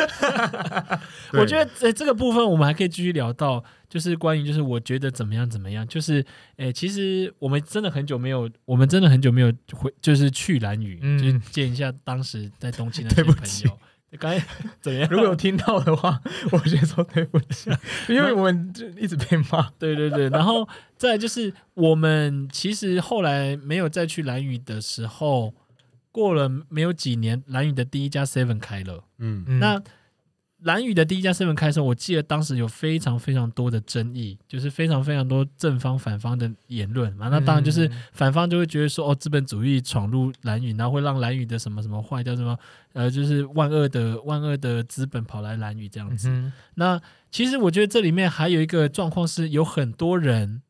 [1.32, 6.24] 对我觉得在这个部分，我们还可以继续聊到，就是关于就是我觉得怎么样怎么样，就是
[6.58, 13.76] 诶、其实我们真的很久没有，我们真的很久没有回，就是去蓝屿，嗯就是见一下当时在东京的朋友。
[14.18, 14.46] 刚才
[14.80, 15.08] 怎么样？
[15.10, 16.20] 如果有听到的话，
[16.52, 17.70] 我先说对不起，
[18.08, 19.70] 因为我们就一直被骂。
[19.78, 25.54] 对对对，然后再就是我们其实后来没有再去蓝宇的时候，
[26.12, 29.04] 过了没有几年，蓝宇的第一家 Seven 开了。
[29.18, 29.82] 嗯，嗯那
[30.64, 37.28] 蓝宇的第一家 seven 开的时候，我记得当时有非常非常多的争议，就是非常非常多正方反方的言论嘛。
[37.28, 42.58] 那当然就是嗯反方就会觉得说，哦，资本主义闯入蓝宇，然后会让蓝宇的什么什么坏掉，什么
[42.94, 46.28] 呃，就是万恶的万恶的资本跑来蓝宇这样子。
[46.28, 47.00] 嗯那
[47.30, 50.62] 其实我觉得这里面还有一个状况是，有很多人，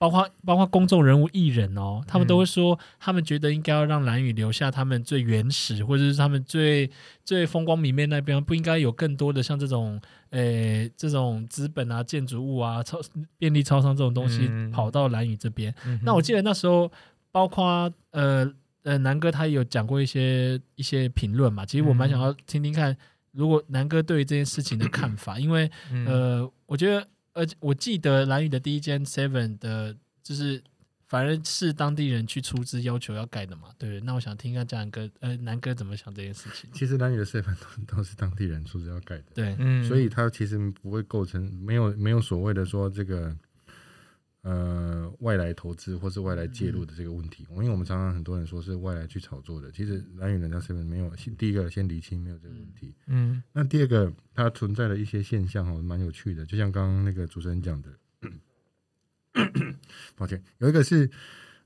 [0.00, 6.90] 包括包括公众人物、艺人哦，他们都会说，他们觉得应该要让蓝屿留下他们最原始，或者是他们最
[7.22, 12.98] 最风光明媚那边，不应该有更多的像这种，呃，这种资本啊、建筑物啊、超
[13.36, 14.70] 便利超商这种东西嗯。
[14.70, 15.74] 跑到蓝屿这边。
[15.84, 16.90] 嗯那我记得那时候，
[17.30, 18.50] 包括呃
[18.84, 22.96] 呃南哥他也有讲过一些一些评论嘛，其实我蛮想要听听看
[23.32, 26.06] 如果南哥对于这件事情的看法，因为嗯。
[26.06, 30.62] 呃，我觉得，而且我记得蓝宇的第一间 Seven 的，就是
[31.08, 34.00] 反正是当地人去出资要求要盖的嘛，对不对？
[34.00, 36.70] 那我想听一下嘉南哥，呃，南哥怎么想这件事情？
[36.72, 43.36] 其实蓝宇的 seven 都都是当地人出资要盖的，对，嗯所以它其实不会构成没有没有所谓的说这个
[44.42, 47.46] 呃外来投资或是外来介入的这个问题。
[47.50, 52.94] 因为我们常常很多人说是外来去炒作的，其实蓝屿人家 seven 没有，第一个先厘清没有这个问题。
[53.06, 57.90] 嗯那第二个，它存在的一些现象哦，蛮有趣的，就像刚刚那个主持人讲的，
[60.16, 61.10] 抱歉，有一个是。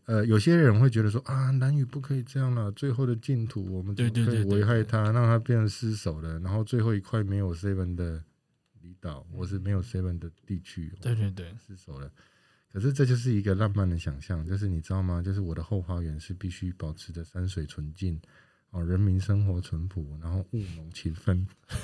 [0.06, 6.38] 呃，有些人会觉得说啊，蓝屿不可以这样了，最后的净土我们怎么对对可以对对对危害它，让它变成失守了？
[6.40, 8.22] 然后最后一块没有 seven 的
[8.82, 12.12] 离岛，或是没有 seven 的地区，对对对，失守了。
[12.74, 15.22] 可是这就是一个浪漫的想象，就是你知道吗？
[15.24, 18.20] 就是我的后花园是必须保持着山水纯净，
[18.70, 21.46] 哦，人民生活淳朴，然后务农勤奋，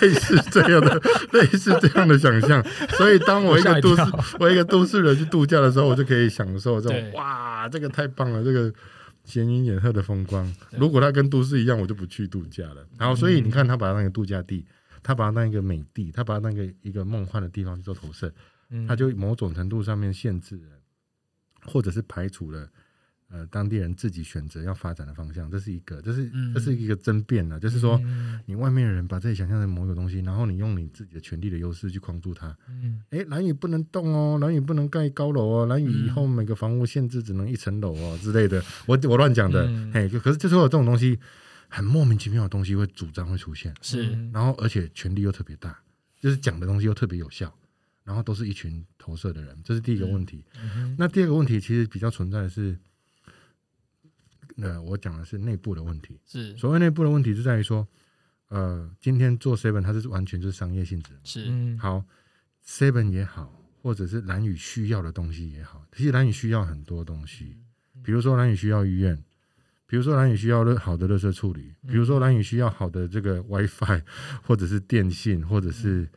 [0.00, 1.02] 类似这样的，
[1.32, 2.64] 类似这样的想象。
[2.90, 4.02] 所以当我一个都市
[4.38, 8.72] 我一个都市人去度假的时候，我就可以享受这对种哇，这个太棒了，这个
[9.24, 10.54] 闲云野鹤的风光。
[10.78, 12.86] 如果它跟都市一样，我就不去度假了。
[12.96, 14.64] 然后，所以你看，他把它当一个度假地，
[15.02, 18.32] 他把它当一个美地，他把它当一个一个梦幻的地方去做投射。
[18.70, 18.86] 嗯。
[18.86, 20.80] 它就某种程度上面限制了，
[21.64, 22.68] 或者是排除了
[23.28, 26.54] 呃当地人自己选择要发展的方向，这是一个，这是嗯。
[26.54, 28.40] 这是一个争辩了，就是说嗯。
[28.46, 32.56] 你外面的人把自己想象成某个东西，然后你用你自己的权力的优势去框住它。
[32.68, 33.02] 嗯。
[33.10, 39.90] 哎，蓝屿不能动哦，蓝屿不能盖高楼哦，蓝屿以后每个房屋限制只能一层楼哦之类的，我我乱讲的，嗯。
[39.92, 41.18] 嘿，可是就是会有这种东西，
[41.68, 43.74] 很莫名其妙的东西会主张会出现。
[43.82, 45.76] 是，嗯然后而且权力又特别大，
[46.20, 47.52] 就是讲的东西又特别有效，
[48.06, 50.44] 然后都是一群投射的人，这是第一个问题。
[50.54, 52.78] 嗯那第二个问题其实比较存在的是，
[54.58, 56.20] 呃，我讲的是内部的问题。
[56.24, 57.86] 是所谓内部的问题，就在于说，
[58.48, 61.10] 呃，今天做 seven 它是完全就是商业性质。
[61.24, 62.04] 是，嗯好
[62.64, 67.56] ，seven 也好，或者是蓝宇需要的东西也好，其实蓝宇需要很多东西，
[68.04, 69.20] 比如说蓝宇需要医院。
[69.88, 74.02] 比如说蓝宇需要热好的热色处理，比如说蓝宇需要好的这个 WiFi，
[74.42, 76.08] 或者是电信，或者是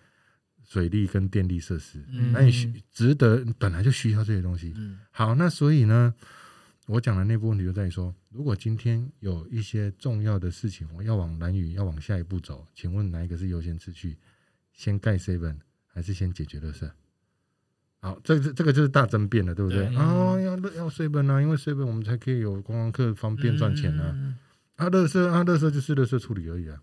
[0.69, 4.71] 水利跟电力设施，嗯蓝宇需值得本来就需要这些东西。
[4.77, 6.13] 嗯好，那所以呢，
[6.85, 14.15] 我讲的那部问题就在于说，如果今天有一些重要的事情，我要往蓝宇要往下一步走，请问哪一个是优先次序？
[14.71, 15.55] 先盖 seven
[15.87, 16.87] 还是先解决垃圾？
[17.99, 19.87] 好，这这这个就是大争辩了，对不对？
[19.87, 24.11] 对哦，要要 seven 啊，因为 seven 我们才可以有观光客方便赚钱啊。
[24.13, 24.37] 嗯
[24.75, 26.79] 啊，垃圾啊，垃圾就是垃圾处理而已啊。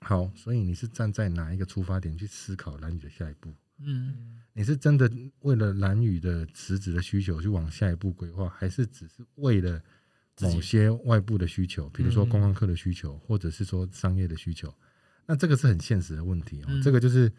[0.00, 3.52] 好，所以你是站在哪一个出发点去思考蓝宇的下一步？
[3.82, 5.10] 嗯你是真的
[5.40, 9.80] 为了蓝宇的辞职的需求去往下一步规划，还是只是为了
[10.40, 14.74] 某些外部的需求，比如说嗯观光客的需求，或者是说商业的需求？
[15.26, 16.66] 那这个是很现实的问题哦。
[16.68, 17.30] 嗯这个就是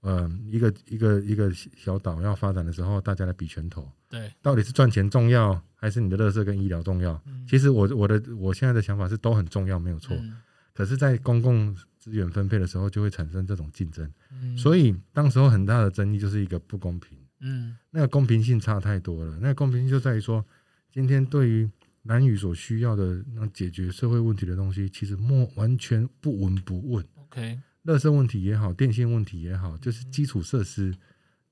[0.00, 7.20] 呃，一个一个一个小岛要发展的时候，大家来比拳头，对，到底是赚钱重要，还是你的乐色跟医疗重要？
[7.26, 10.16] 嗯其实我我的我现在的想法是都很重要，没有错。
[10.16, 10.40] 嗯
[10.74, 17.16] 可是，在公共资源分配的时候，就会产生这种竞争，嗯所以当时候很大的争议就是一个不公平。
[17.38, 19.38] 嗯那个公平性差太多了。
[19.40, 20.44] 那个公平性就在于说，
[20.90, 21.70] 今天对于
[22.02, 27.06] 蓝宇所需要的那解决社会问题的东西，其实莫完全不闻不问。
[27.14, 30.92] ，OK，垃圾问题也好，电信问题也好，就是基础设施、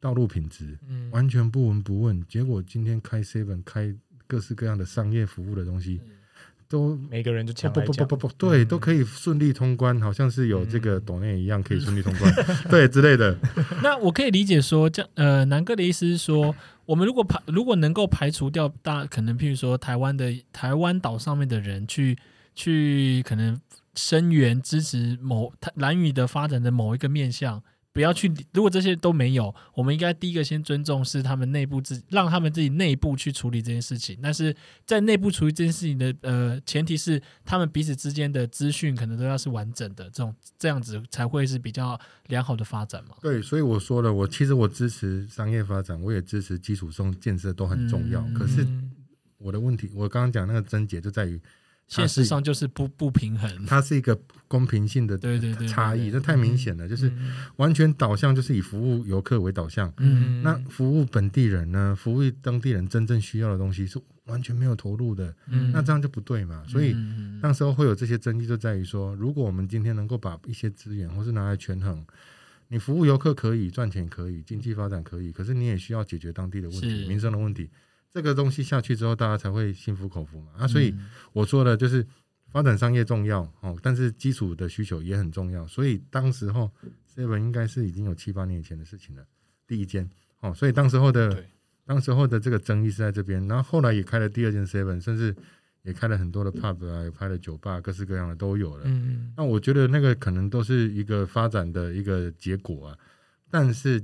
[0.00, 2.20] 道路品质，嗯完全不闻不问。
[2.26, 3.94] 结果今天开 seven 开
[4.26, 6.00] 各式各样的商业服务的东西，
[6.70, 12.32] 都每个人就不抢来讲不不不不，对，嗯都可以顺利通关，好像是有这个嗯抖内一样可以顺利通关，
[12.70, 13.36] 对之类的。
[13.82, 16.54] 那我可以理解说，这样呃，南哥的意思是说，
[16.86, 22.16] 我们如果排如果能够排除掉大可能，譬如说台湾的台湾岛上面的人去
[22.54, 23.60] 去可能
[23.96, 27.60] 声援支持某台蓝屿的发展的某一个面向，
[27.92, 28.32] 不要去。
[28.52, 34.18] 如果这些都没有，我们应该第一个先尊重是他们内部自让他们自己内部去处理这件事情。
[34.22, 34.54] 但是
[34.86, 41.98] 在内部处理这件事情的呃前提是，他们彼此之间的资讯可能都要是完整的，这种这样子才会是比较
[42.28, 43.16] 良好的发展嘛。
[43.20, 48.20] 对，所以我说了，我其实我支持商业发展，我也支持基础上建设都很重要。
[48.20, 48.92] 嗯可是嗯
[49.38, 51.44] 我的问题，我刚刚讲那个症结就在于，它
[51.90, 53.66] 现实上就是不不平衡。
[53.66, 59.92] 它是一个公平性的对对对对差异，对这太明显了，就是嗯完全导向就是以服务游客为导向。
[59.98, 61.94] 嗯那服务本地人呢？
[61.98, 66.62] 服务当地人真正需要的东西是完全没有投入的，嗯那这样就不对嘛。
[66.68, 72.04] 所以嗯那时候会有这些争议，就在于说，如果我们今天能够把一些资源或是拿来权衡，
[72.68, 77.68] 你服务游客可以赚钱，可以经济发展可以，可是你也需要解决当地的问题、民生的问题。
[78.12, 80.52] 这个东西下去之后，大家才会心服口服嘛。
[80.58, 82.06] 啊，所以嗯我说的就是
[82.48, 86.70] 发展商业重要哦，但是基础的需求也很重要，所以当时候
[87.14, 89.24] seven 应该是已经有七八年以前的事情了，
[89.66, 90.08] 第一间
[90.40, 91.46] 哦，所以当时候的对
[91.86, 95.34] 当时候的这个争议是在这边，然后后来也开了第二间 seven，甚至
[95.82, 98.84] 也开了很多的 pub 啊，也开了酒吧，各式各样的都有了。
[98.86, 102.98] 嗯那我觉得那个可能都是一个发展的一个结果啊，
[103.50, 104.02] 但是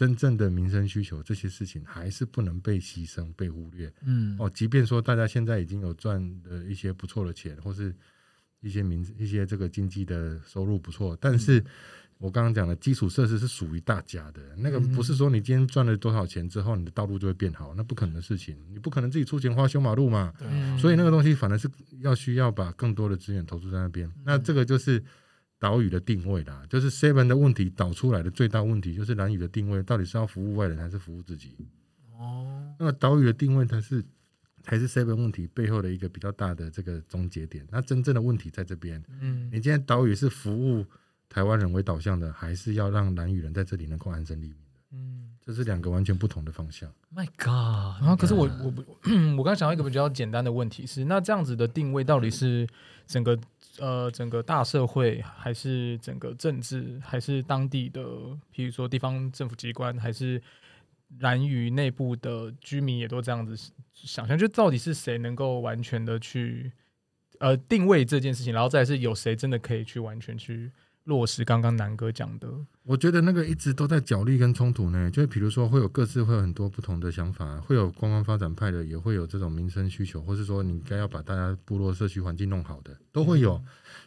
[0.00, 3.92] 真正的民生需求这些事情还是不能被牺牲、被忽略。
[4.02, 7.94] 嗯，哦，即便说大家现在已经有赚的一些不错的钱，或是
[8.62, 11.62] 一些民一些这个经济的收入不错，但是
[12.16, 20.32] 我刚刚讲的基础设施是属于大家的，那个不是说你今天赚了多少钱之后，你的道路就会变好，那不可能的事情，你不可能自己出钱花修马路嘛。
[20.40, 24.10] 嗯所以那个东西反而是要需要把更多的资源投注在那边。
[24.24, 25.02] 那这个就是
[25.60, 31.54] 岛屿的定位啦，就是 Seven 的问题导出来的最大问题就是蓝屿的定位到底是要服务外人还是服务自己？
[32.18, 34.02] 哦，那么岛屿的定位才是
[34.62, 37.66] 才是 Seven 问题背后的一个比较大的这个终结点。
[37.70, 40.84] 那真正的问题在这边，嗯你今天岛屿是服务
[41.28, 44.69] 台湾人为导向的，还是要让蓝屿人在这里能够安身立命的？
[44.92, 45.26] 嗯。
[45.42, 46.88] 这是两个完全不同的方向。
[47.12, 48.00] My God！
[48.00, 48.84] 然后，可是我我不，
[49.36, 52.68] 我刚想到一个比较简单的问题是，那这样子的定位到底是
[53.06, 53.36] 整个
[53.78, 58.02] 呃整个大社会，还是整个政治，还是当地的，
[58.54, 60.40] 譬如说地方政府机关，还是
[61.18, 63.56] 蓝屿内部的居民也都这样子
[63.92, 64.38] 想象？
[64.38, 66.70] 就到底是谁能够完全的去
[67.40, 70.70] 呃定位这件事情，然后再是有谁真的可以去完全去
[71.04, 72.48] 落实刚刚南哥讲的？
[72.82, 83.62] 我觉得那个一直都在角力跟冲突呢，就是比如说会有各自会有很多不同的想法，会有观光发展派的，也会有这种民生需求，或是说你应该要把大家部落社区环境弄好的，都会有。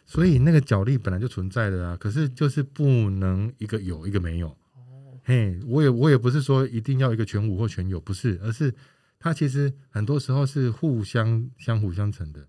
[0.06, 4.56] 所以那个角力本来就存在的啊，可是就是不能一个有一个没有。
[5.24, 8.74] 嘿，我也我也不是说一定要一个全无或全有，不是，而是
[9.18, 12.46] 它其实很多时候是互相相辅相成的。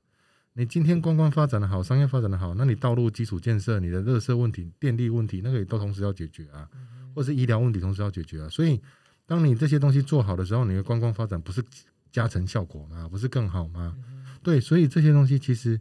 [0.58, 6.66] 你今天观光发展的好，商业发展的好，那你道路基础建设、你的热色问题、电力问题，那个也都同时要解决啊，
[7.14, 8.48] 或是医疗问题同时要解决啊。
[8.48, 8.82] 所以，
[9.26, 11.62] 当你这些东西做好的时候，你的观光发展不是
[12.10, 13.06] 加成效果吗？
[13.10, 13.98] 不是更好吗？
[14.42, 15.78] 对，所以这些东西其实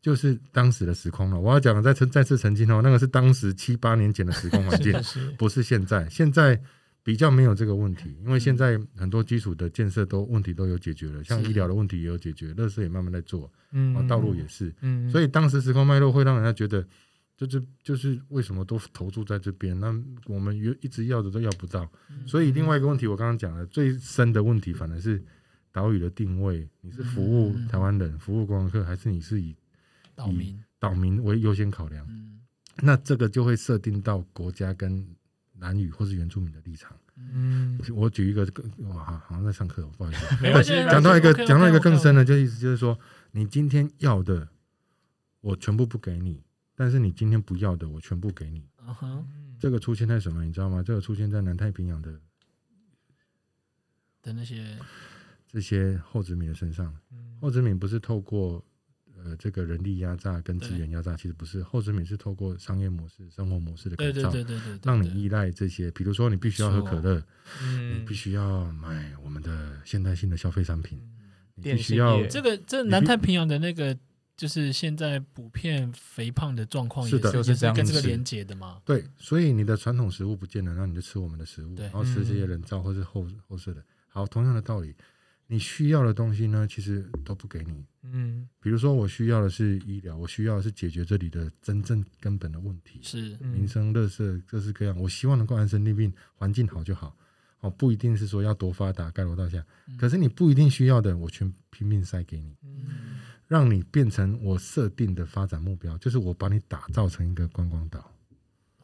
[0.00, 1.40] 就是当时的时空了。
[1.40, 6.08] 我要讲的再次再次澄清哦，那个是当时七八年前的时空环境， 是是不是现在。
[6.08, 6.62] 现在
[7.04, 14.72] 比较没有这个问题，因为现在很多基础的建设都问题都有解决了，像是医疗的问题也有解决，乐视也慢慢在做，嗯啊，道路也是。
[14.82, 16.86] 嗯，所以当时时空脉络会让人家觉得，
[17.36, 19.78] 就是就是为什么都投注在这边？
[19.80, 19.92] 那
[20.26, 21.90] 我们有一直要的都要不到。
[22.24, 25.20] 所以另外一个问题，我刚刚讲了最深的问题，反而是
[25.72, 29.56] 岛屿的定位：你是服务嗯台湾人、服务观光客，还是你是以
[30.14, 32.06] 岛民，岛民为优先考量？
[32.08, 32.28] 嗯
[32.76, 35.06] 那这个就会设定到国家跟
[35.62, 36.98] 蓝屿或是原住民的立场。
[37.14, 40.72] 嗯我举一个更，哇，好好像在上课，不好意思。
[40.90, 42.98] 讲到一个讲到一个更深的，就意思就是说，
[43.30, 44.48] 你今天要的，
[45.40, 46.42] 我全部不给你，
[46.74, 48.66] 但是你今天不要的，我全部给你。
[48.84, 49.28] 嗯哼
[49.60, 50.44] 这个出现在什么？
[50.44, 50.82] 你知道吗？
[50.82, 52.18] 这个出现在南太平洋的
[54.20, 54.76] 的那些
[55.46, 56.92] 这些后殖民的身上。
[57.40, 58.64] 后殖民不是透过
[59.24, 65.90] 呃这个人力压榨跟资源压榨，其实不是，后殖民是透过商业模式、生活模式的改造，对对对，对对让你依赖这些。
[65.92, 67.22] 比如说，你必须要喝可乐，你
[67.62, 68.04] 嗯。
[68.04, 71.00] 必须要买我们的现代性的消费商品，
[71.54, 73.96] 你必须要这个这南太平洋的那个，
[74.36, 78.82] 就是现在普遍肥胖的状况，是的也就是这样跟这个连接的嘛。
[78.84, 83.82] 对，所以你的传统食物不见了，那你就吃我们的食物，然后吃这些人造或是后后设的。
[84.08, 84.94] 好，同样的道理，
[85.52, 87.84] 你需要的东西呢，其实都不给你。
[88.04, 94.98] 嗯比如说，我需要的是医疗，我需要的是解决这里的真正根本的问题，是，嗯民生、乐色各式各样。
[94.98, 97.14] 我希望能够安身立命，环境好就好。
[97.60, 108.10] 哦，不一定是说要多发达、盖楼大厦，嗯可是你不一定需要的，我全拼命塞给你，嗯让你变成我设定的发展目标，就是我把你打造成一个观光岛。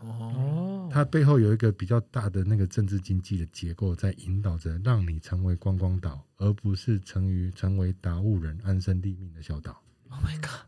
[0.01, 9.83] 哦，哦，它背后有一个比较大的那个政治经济的结构在引导着，让你成为观光岛，而不是成于成为达悟人安身立命的小岛。
[10.09, 10.67] Oh my god！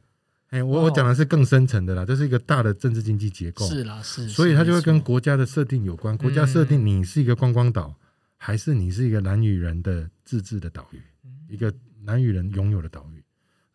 [0.50, 6.18] 哎，我哦我讲的是更深层的啦，这是一个大的政治经济结构，是啦，是，所以它就会跟国家的设定有关。
[6.18, 7.94] 国家设定你是一个观光岛，
[8.36, 11.00] 还是你是一个蓝屿人的自治的岛屿，
[11.48, 11.72] 一个
[12.04, 13.22] 蓝屿人拥有的岛屿，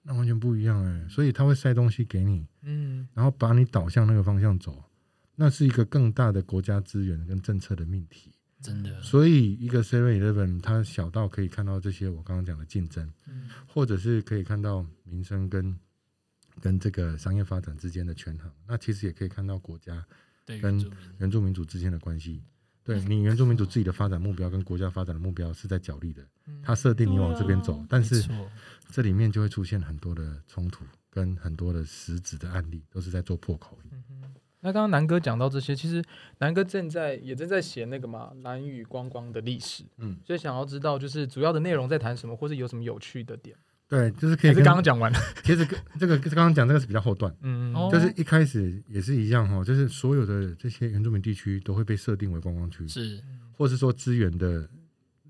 [0.03, 1.07] 那完全不一样哎。
[1.07, 4.83] 所以他会塞东西给你，嗯然后把你导向那个方向走，
[5.35, 8.31] 那是一个更大的国家资源跟政策的命题。
[8.61, 15.77] 真的，所以，一个 Seven Eleven 它小到可以看到这些我刚刚讲的竞争，嗯或者是可以看到民生跟
[16.61, 18.49] 跟这个商业发展之间的权衡。
[18.65, 20.03] 那其实也可以看到国家
[20.45, 20.79] 跟
[21.19, 22.41] 原住民，族之间的关系。
[22.83, 26.25] 对 你原住民族自己的发展目标跟国家发展的目标是在角力的，
[26.63, 28.23] 它设定你往这边走，但是
[28.89, 33.77] 这里面就会出现很多的冲突跟很多的实质的案例，都是在做破口。
[34.65, 36.03] 那刚刚南哥讲到这些，其实
[36.39, 43.55] 南哥正在也正在写那个嘛蓝屿观光的历史，嗯，所以想要知道就是主要的内容在谈什么，或是有什么有趣的点。
[43.87, 54.67] 对，就是可以还是跟刚刚讲完了， 其实跟这个刚刚讲这个是比较后段，嗯，嗯就是一开始也是一样哈，就是所有的这些原住民地区都会被设定为观光区，是，或是说资源的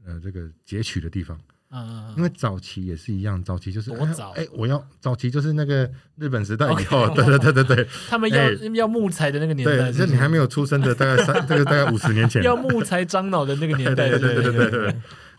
[0.06, 1.38] 呃这个截取的地方。
[1.72, 4.30] 嗯，因为早期也是一样，早期就是多早？
[4.32, 7.88] 哎，哎我要早期就是那个日本时代以后，对对对对对。
[8.08, 8.76] 他们要哎。
[8.76, 14.96] 要木材的那个年代，就你还没有出生的大概三这个大概五十年前，要木材樟脑的那个年代，对对对对对，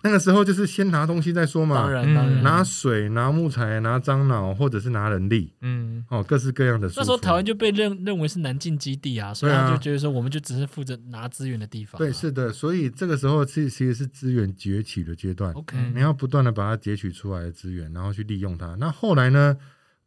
[0.06, 6.88] 那个时候就是先拿东西再说嘛，当然嗯当然，拿水、拿木材、拿樟脑，或者是拿人力，嗯，哦，各式各样的。
[6.94, 11.98] 那时候台湾就被认认为是南进基地啊，所以他就觉得说我们就只是负责拿资源的地方啊。
[11.98, 15.92] 对是的，所以这个时候是其实是资源崛起的阶段，OK，嗯。
[15.96, 18.76] 你要不断的把它截取出来的资源，然后去利用它。
[18.76, 19.56] 那后来呢，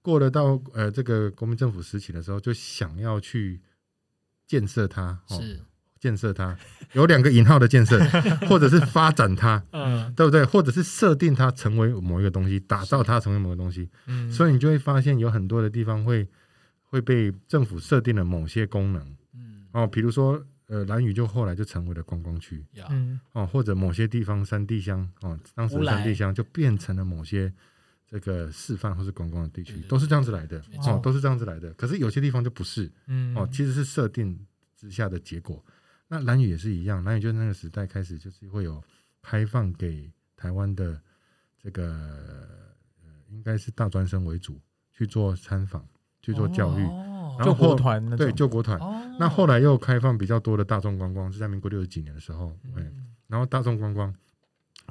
[0.02, 3.62] 过了到呃这个国民政府时期的时候，就想要去
[4.47, 5.60] 建设它，哦，是，
[6.00, 6.58] 建设它，
[6.93, 8.00] 有两个引号的建设，
[8.47, 10.45] 或者是发展它，嗯，对不对？
[10.45, 13.89] 或者是设定它成为某一个东西，打造它成为某个东西。
[14.08, 16.26] 嗯，所以你就会发现有很多的地方会
[16.84, 19.04] 会被政府设定了某些功能。
[19.34, 23.20] 嗯，哦，比如说呃蓝屿就后来就成为了观光区，嗯。
[23.34, 25.95] 哦，或者某些地方山地乡哦，当时的乌来。
[25.95, 27.52] 山地乡就变成了某些
[28.10, 29.82] 这个示范或是观光的地区。
[29.89, 30.64] 都是这样子来的。
[30.86, 31.74] 哦，都是这样子来的。
[31.74, 32.89] 可是有些地方就不是。
[33.08, 33.36] 嗯。
[33.36, 34.39] 哦，其实是设定
[34.80, 35.62] 之下的结果。
[36.10, 38.84] 那兰屿也是一样，兰屿就是那个时代开始就是会有
[39.22, 40.99] 开放给台湾的
[41.57, 41.86] 这个
[43.01, 44.60] 呃，应该是大专生为主
[44.91, 45.88] 去做参访、
[46.22, 48.78] 去做教育，哦救国然后后团对救国团。
[48.80, 54.16] 哦那后来又开放比较多的大众观光，是在民国六十几年的时候，对，嗯然后大众观光，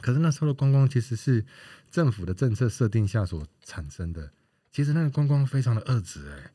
[0.03, 1.45] 可是那时候的观光其实是
[1.91, 4.31] 政府的政策设定下所产生的，
[4.71, 6.51] 其实那个观光非常的恶质哎、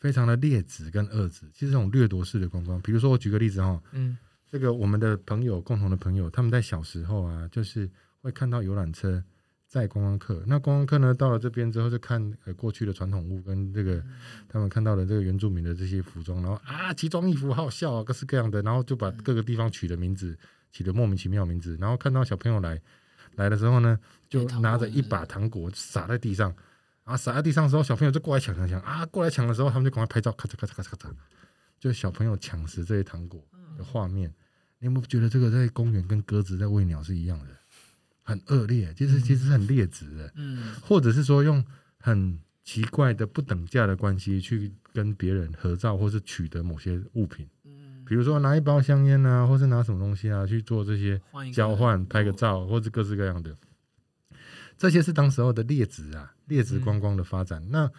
[0.00, 4.16] 非常的劣质跟恶质，其实这种掠夺式的观光，比如说我举个例子哈，嗯
[4.50, 7.88] 这个我们的朋友共同的朋友，他们在小时候啊，就是
[8.22, 9.22] 会看到游览车
[9.68, 14.02] 载观光客，那观光客呢到了这边之后，就看呃过去的传统物跟这个
[14.48, 20.36] 他们看到的这个原住民的这些服装，然后啊奇装异服好好笑啊，各式各样的，然后就把各个地方取的名字
[20.72, 22.80] 起的莫名其妙的名字，然后看到小朋友来
[23.36, 23.98] 来的时候呢，
[24.28, 26.52] 就拿着一把糖果撒在地上。
[27.04, 29.04] 啊，撒在地上的时候，小朋友就过来抢抢抢啊！
[29.06, 31.12] 过来抢的时候，他们就赶快拍照，咔嚓咔嚓咔嚓咔嚓，
[31.78, 33.44] 就是小朋友抢食这些糖果
[33.76, 34.32] 的画面。
[34.78, 37.46] 你有没有觉得这个在公园跟鸽子在喂鸟是一样的，
[38.22, 38.94] 很恶劣？
[38.94, 41.64] 其实其实是很劣质的，嗯或者是说用
[41.98, 51.20] 很奇怪的不等价的关系去跟别人合照，或是取得某些物品，嗯，比如说拿一包香烟啊，或是拿什么东西啊去做这些
[51.52, 53.54] 交换、拍个照，或是各式各样的，
[54.80, 57.62] 这些是当时候的劣质啊，劣质观光的发展。
[57.70, 57.90] 那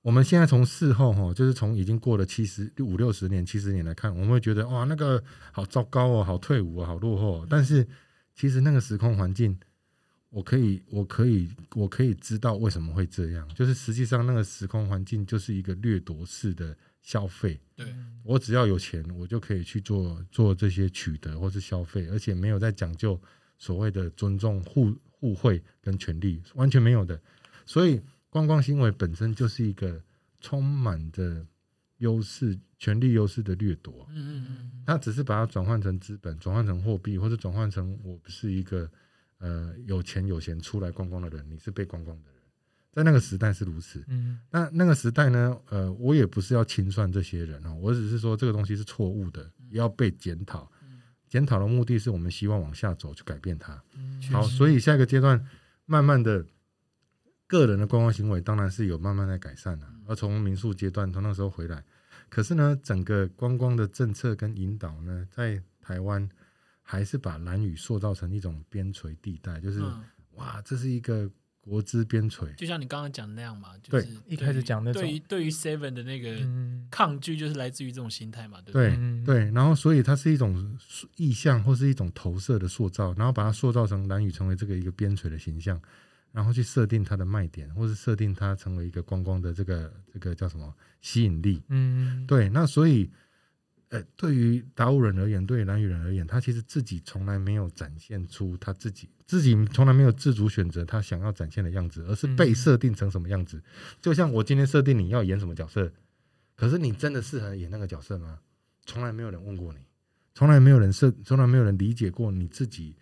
[0.00, 5.22] 我们现在从事后哈，就是从已经过了七十五六十年、七十年来看，我们会觉得哇，那个
[5.52, 7.46] 好糟糕哦，好退伍哦，好落后哦。
[7.50, 7.86] 但是
[8.34, 9.54] 其实那个时空环境，
[10.30, 13.46] 我可以，我可以，我可以知道为什么会这样。
[13.54, 17.60] 就是实际上那个时空环境就是一个掠夺式的消费。
[17.76, 23.20] 对，我只要有钱，我就可以去做做这些取得或是消费，而且没有在讲究
[23.58, 24.90] 所谓的尊重互
[25.24, 27.18] 互惠跟权利，完全没有的。
[27.64, 27.98] 所以
[28.28, 29.98] 观光行为本身就是一个
[30.42, 31.46] 充满着
[31.96, 34.06] 优势、权力优势的掠夺。
[34.10, 38.86] 嗯嗯嗯它只是把它转换成资本，转换成货币，或者转换成我不是一个
[39.38, 42.40] 呃有钱有闲出来观光的人，你是被观光的人，
[42.92, 44.04] 在那个时代是如此。
[44.08, 50.70] 嗯那那个时代呢，呃，我也不是要清算这些人哦，我只是说这个东西是错误的，也要被检讨。
[51.34, 53.82] 检讨的目的是我们希望往下走，去改变它。
[53.96, 55.44] 嗯好，所以下一个阶段，
[55.84, 56.46] 慢慢的，
[57.48, 61.82] 个人的观光行为当然是有慢慢在改善了、而从民宿阶段从那时候回来，
[62.28, 66.28] 可是呢，整个观光的政策跟引导呢，在台湾
[66.82, 70.04] 还是把蓝屿塑造成一种边陲地带，就是、嗯，
[70.34, 71.28] 哇，这是一个
[71.64, 72.54] 国之边陲。
[72.56, 78.88] 就像你刚刚讲的那样嘛，就是一开始讲那种对于对于 Seven 的那个嗯抗拒，就是来自于这种心态嘛，对不对？
[78.90, 80.78] 对嗯对，然后所以它是一种
[81.16, 85.80] 意象或是一种投射的塑造，然后把它塑造成蓝宇成为这个一个边陲的形象，
[86.32, 91.62] 然后去设定它的卖点，或是设定它成为一个观光的这个这个叫什么吸引力。
[91.68, 93.10] 嗯对，那所以，
[93.94, 103.62] 呃，对于达悟人而言，对于蓝屿人而言，他其实自己从来没有展现出他自己，自己从来没有自主选择他想要展现的样子，而是被嗯设定成什么样子。
[104.02, 105.92] 就像我今天设定你要演什么角色，
[106.56, 108.40] 可是你真的适合演那个角色吗？
[108.84, 109.78] 从来没有人问过你，
[110.34, 112.96] 从来没有人设，从来没有人理解过你自己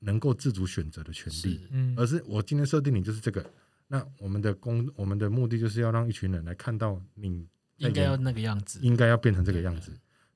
[0.00, 1.64] 能够自主选择的权利。
[1.70, 3.48] 嗯而是我今天设定你就是这个，
[3.86, 8.80] 那我们的工，我们的目的就是要让一群人来看到你应该要那个样子。
[8.82, 9.92] 应该要变成这个样子。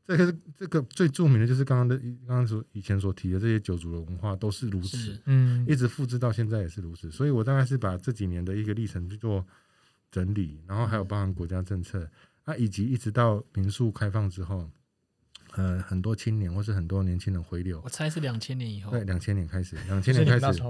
[0.08, 7.10] 这个这个最著名的就是刚刚的刚刚所以前所提的这些九族的文化都是如此，嗯一直复制到现在也是如此。
[7.10, 9.46] 所以我大概是把这几年的一个历程去做
[10.10, 12.10] 整理，然后还有包含国家政策
[12.44, 14.70] 啊，以及一直到民宿开放之后，
[15.56, 18.90] 呃，很多青年或是很多年轻人回流我，猜是两千年以后。
[18.90, 20.62] 对，两千年开始，两千年开始，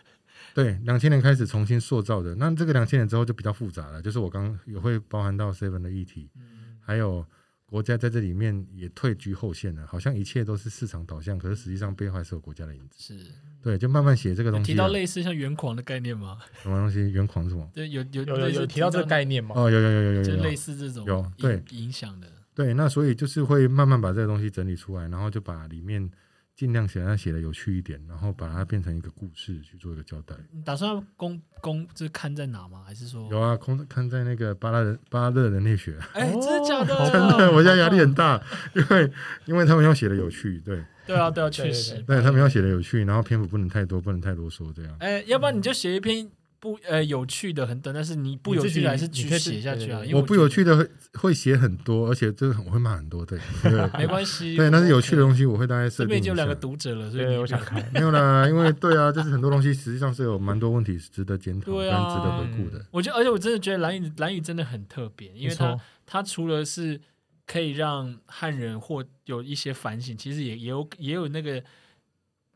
[0.54, 2.34] 对，两千年开始重新塑造的。
[2.36, 7.26] 那这个两千年之后就比较复杂了，就是我刚刚也会包含到 seven 的议题，嗯，还有
[7.66, 12.96] 国家在这里面也退居后线了，好像一切都是市场导向，可是实际上背后还是有国家的影子。
[12.98, 13.26] 是。
[13.60, 14.66] 对，就慢慢写这个东西、啊。
[14.66, 16.38] 提到类似像圆狂的概念吗？
[16.62, 17.10] 什么东西？
[17.10, 17.68] 原狂是什么？
[17.74, 19.56] 对，有有有有有提到这个概念吗？
[19.56, 20.54] 哦，有有有有有有有就类。
[20.54, 22.28] 似这种影有对影响的。
[22.54, 26.08] 对，那所以就是会慢慢把这个东西整理出来，然后就把里面
[26.56, 30.34] 尽量写它写的有趣一点，然后把它变成一个故事去做一个交代。
[30.50, 32.82] 你打算要公公就是看在哪吗？
[32.86, 33.28] 还是说？
[33.30, 36.94] 有啊，空看在那个巴拉人巴勒人类学，哎， 真的假的？
[36.96, 38.42] 哦真的，我现在压力很大，
[38.74, 39.12] 因为
[39.44, 42.02] 因为他们要写的有趣，对，对啊，对啊，对对确实。
[42.06, 44.96] 对他们要写的有趣，然后篇幅不能太多，不能太啰嗦，这样。
[45.00, 46.26] 哎，要不然你就写一篇
[46.58, 50.00] 不呃有趣的很短，但是你不有趣的还是继续写下去啊。
[50.14, 54.56] 我不有趣的会会写很多，而且这个我会骂很多，对，对 没关系。
[54.56, 55.26] 对，但是有趣的。
[55.26, 57.84] 东西，我会大概设定一这边已经有两个读者了，所以我想看。
[57.92, 62.86] 没有啦，因为对啊，就是很多东西实际上是有蛮多问题是值得检讨 跟值得回顾的。
[62.92, 65.76] 我觉得，而且我真的觉得蓝宇蓝宇真的很特别，因为他
[66.06, 67.00] 他除了是
[67.44, 71.60] 可以让汉人或有一些反省，其实也也有也有那个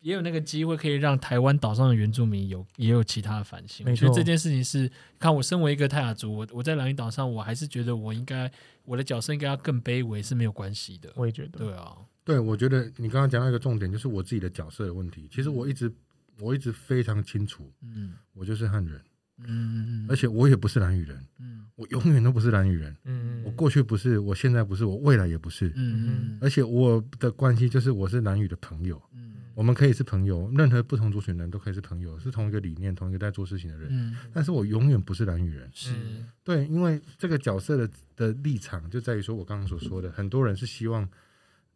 [0.01, 3.86] 也有那个机会可以让台湾岛上的原住民有也有其他的反省。
[3.86, 8.51] 我觉得这件事情是，看我身为一个泰雅族，我我在蓝屿岛上，我还是觉得我应该
[8.84, 11.12] 我的角色应该要更卑微是没有关系的。
[11.16, 15.28] 我也觉得，对啊，对，我觉得你刚刚讲到一个重点，就是我自己的角色的问题。
[15.30, 15.92] 其实我一直
[16.38, 18.14] 我一直非常清楚，嗯。
[18.32, 18.98] 我就是汉人，
[19.46, 21.66] 嗯而且我也不是蓝屿人，嗯。
[21.76, 22.96] 我永远都不是蓝屿人。
[23.05, 25.68] 嗯，我过去不是，我现在不是，我未来也不是。
[25.76, 33.88] 嗯嗯而且我的关系就是我是蓝屿的朋友，嗯我们可以是朋友，任何不同族群的人都可以是朋友，是同一个理念、同一个在做事情的人。
[33.90, 35.68] 嗯，但是我永远不是蓝屿人。
[35.72, 35.94] 是。
[36.42, 41.09] 对，因为这个角色的的立场就在于说，我刚刚所说的，很多人是希望，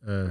[0.01, 0.29] 呃，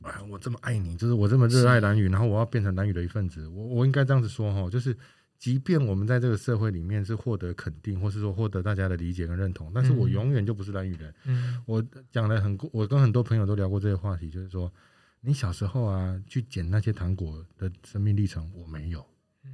[0.00, 4.96] 啊，我这么爱你，就是我这么热爱蓝屿，然后我要变成蓝屿的一份子，我我应该这样子说哈，就是，
[5.38, 10.10] 即便我们在这个社会里面是获得肯定，或是说获得大家的理解跟认同，但是我嗯。
[10.10, 11.14] 永远就不是蓝屿人。
[11.24, 11.62] 嗯。
[11.66, 14.72] 我讲了很，我跟很多朋友都聊过这个话题，就是说，
[15.20, 19.04] 你小时候啊，去捡那些糖果的生命历程，我没有。
[19.44, 19.50] 嗯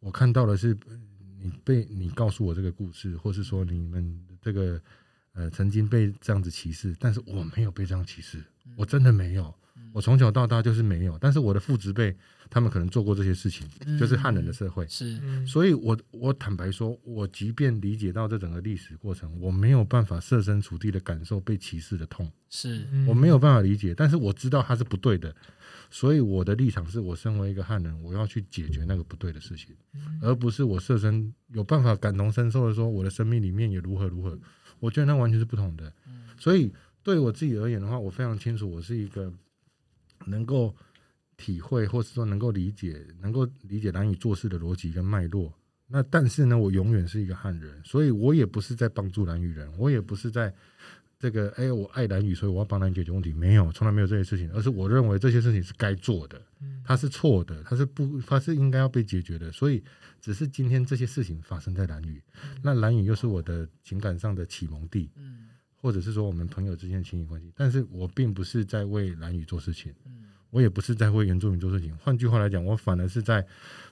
[0.00, 0.96] 我看到的是呃
[1.40, 4.80] 你被你告诉我这个故事，或是说你们这个
[5.32, 8.44] 呃曾经被这样子歧视，但是我没有被这样歧视，
[8.76, 9.54] 我真的没有。
[9.98, 12.16] 我从小到大就是没有，但是我的父执辈
[12.48, 13.68] 他们可能做过这些事情，
[13.98, 14.86] 就是汉人的社会。
[14.86, 25.34] 是嗯，所以我我坦白说，我即便理解到这整个历史过程，我没有办法设身处地的感受被歧视的痛，是嗯我没有办法理解，但是我知道它是不对的，
[25.90, 29.74] 所以我的立场是我身为一个汉人，我要去解决那个不对的事情，
[30.22, 34.38] 而不是我设身有办法感同身受的说我的生命里面也如何如何，
[34.78, 35.92] 我觉得那完全是不同的。
[36.38, 36.72] 所以
[37.02, 39.32] 对我自己而言的话，我非常清楚，我是一个
[40.28, 40.74] 能够
[41.36, 45.52] 体会或是说能够理解、能够理解蓝宇做事的逻辑跟脉络。
[45.86, 50.52] 那但是呢，我永远是一个汉人，所以我也不是在帮助蓝屿人，我也不是在
[51.18, 56.40] 这个哎、我爱蓝屿，所以我要帮蓝屿解决问题，没有，从来没有这些事情，而是我认为这些事情是该做的，
[56.84, 59.82] 它是错的，它是不，它是应该要被解决的，所以
[60.20, 62.22] 只是今天这些事情发生在蓝屿，
[62.62, 65.47] 那蓝屿又是我的情感上的启蒙地，嗯
[65.88, 70.12] 或者是说我们朋友之间的亲密关系，但是我并不是在为蓝宇做事情，嗯
[70.50, 71.96] 我也不是在为原住民做事情。
[71.96, 73.42] 换句话来讲，我反而是在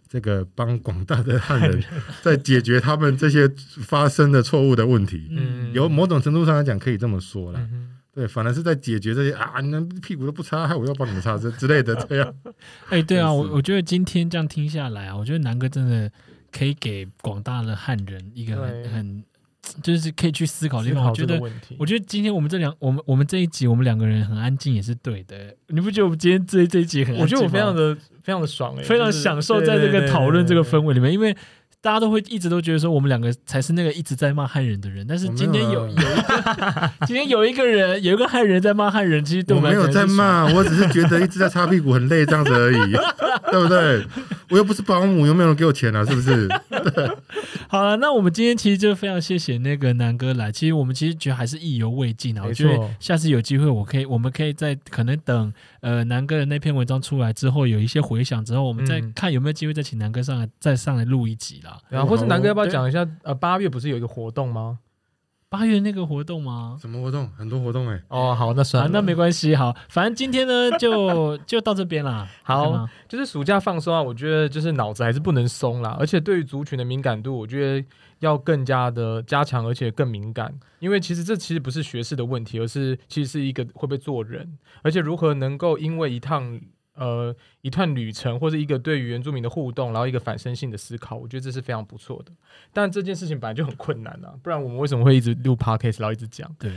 [0.07, 1.83] 这个帮广大的汉人
[2.23, 3.49] 在解决他们这些
[3.81, 5.27] 发生的错误的问题。
[5.31, 7.67] 嗯有某种程度上来讲，可以这么说啦。
[7.73, 12.35] 嗯对，反而是在解决这些啊，你们屁股都不擦，害我要帮你们擦这之类的这 样。
[12.89, 16.11] 哎，对啊，我我觉得今天这样听下来啊，我觉得南哥真的
[16.51, 19.25] 可以给广大的汉人一个很很，
[19.83, 21.09] 就是可以去思考的地方。
[21.09, 21.41] 我觉得，
[21.79, 25.55] 我觉得今天我们这两，我们我们这一集，我们两个人很安静也是对的。
[25.69, 27.23] 你不觉得我们今天这这一集很安静吗？
[27.23, 30.81] 我觉得我非常的非常的爽哎，非常享受在这个讨论这个氛。
[30.81, 31.37] 围里面，因为
[31.87, 42.93] 大家都会一直都觉得说我们两个才是那个一直在骂汉人的人，但是今天有有一个 今天有一个人有一个汉人在骂汉人，其实对我没有在骂，我只是觉得一直在擦屁股很累这样子而已，
[43.53, 44.05] 对不对？
[44.51, 46.05] 我又不是保姆，又没有人给我钱啊？
[46.05, 46.49] 是不是？
[46.71, 47.09] 对
[47.69, 50.51] 好了，那我们今天其实就非常谢谢那个南哥来。
[50.51, 52.43] 其实我们其实觉得还是意犹未尽啊。
[52.43, 55.53] 我没觉得下次有机会，我可以，我们可以在可能等
[55.87, 61.79] 呃南哥的那篇文章出来之后，有一些回响之后，我们再嗯看有没有机会再请南哥上来，再上来录一集啦。
[61.89, 63.09] 然后或是南哥要不要讲一下？
[63.23, 64.81] 呃，八月不是有一个活动吗？
[65.57, 66.77] 八月那个活动吗？
[66.79, 67.27] 什么活动？
[67.35, 72.29] 很多活动哎、哦，好，那算了，，啊那没关系，好，反正今天呢就 就到这边啦。
[72.43, 77.87] 好就是暑假放松啊，我觉得就是脑子还是不能松啦，而且对于族群的敏感度，我觉得
[78.19, 86.61] 要更加的加强，而且更敏感，因为其实这其实不是学识的问题，而是其实是一个会不会做人，而且如何能够因为一趟
[86.97, 92.33] 呃一段旅程或者一个对于原住民的互动，然后一个反身性的思考，我觉得这是非常不错的。
[92.73, 96.51] 但这件事情本来就很困难啊，不然我们为什么会一直录 podcast，然后一直讲？
[96.59, 96.73] 对，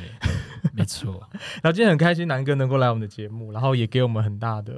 [0.73, 1.27] 没错，
[1.61, 4.73] 然后今天很开心南哥能够来我们的节目，然后也给我们很大的，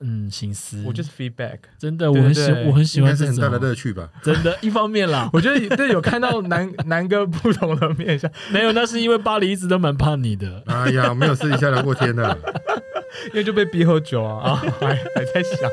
[0.00, 1.58] 嗯，心思，我就是 feedback。
[1.78, 4.08] 真的，我很喜，我很喜欢是很大的，乐趣吧？
[4.22, 10.62] 真的，一方面啦，我觉得对有看到南 南哥不同的面相，没有，那是因为巴黎一直都蛮怕你的。
[10.66, 12.38] 哎呀，没有私底下聊过天的。
[13.26, 15.70] 因为就被逼喝酒啊，啊，还还在想。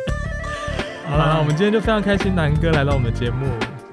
[1.10, 3.48] 好了，我们今天就非常开心，南哥来到我们的节目。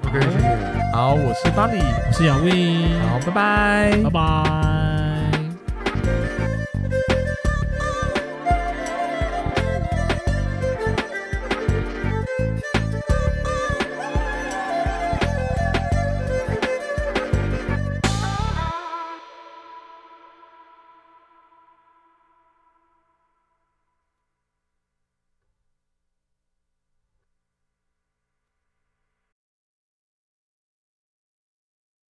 [0.07, 0.73] OK，谢谢。
[0.95, 4.82] 好，我是巴里，我是杨威，好，拜拜拜拜。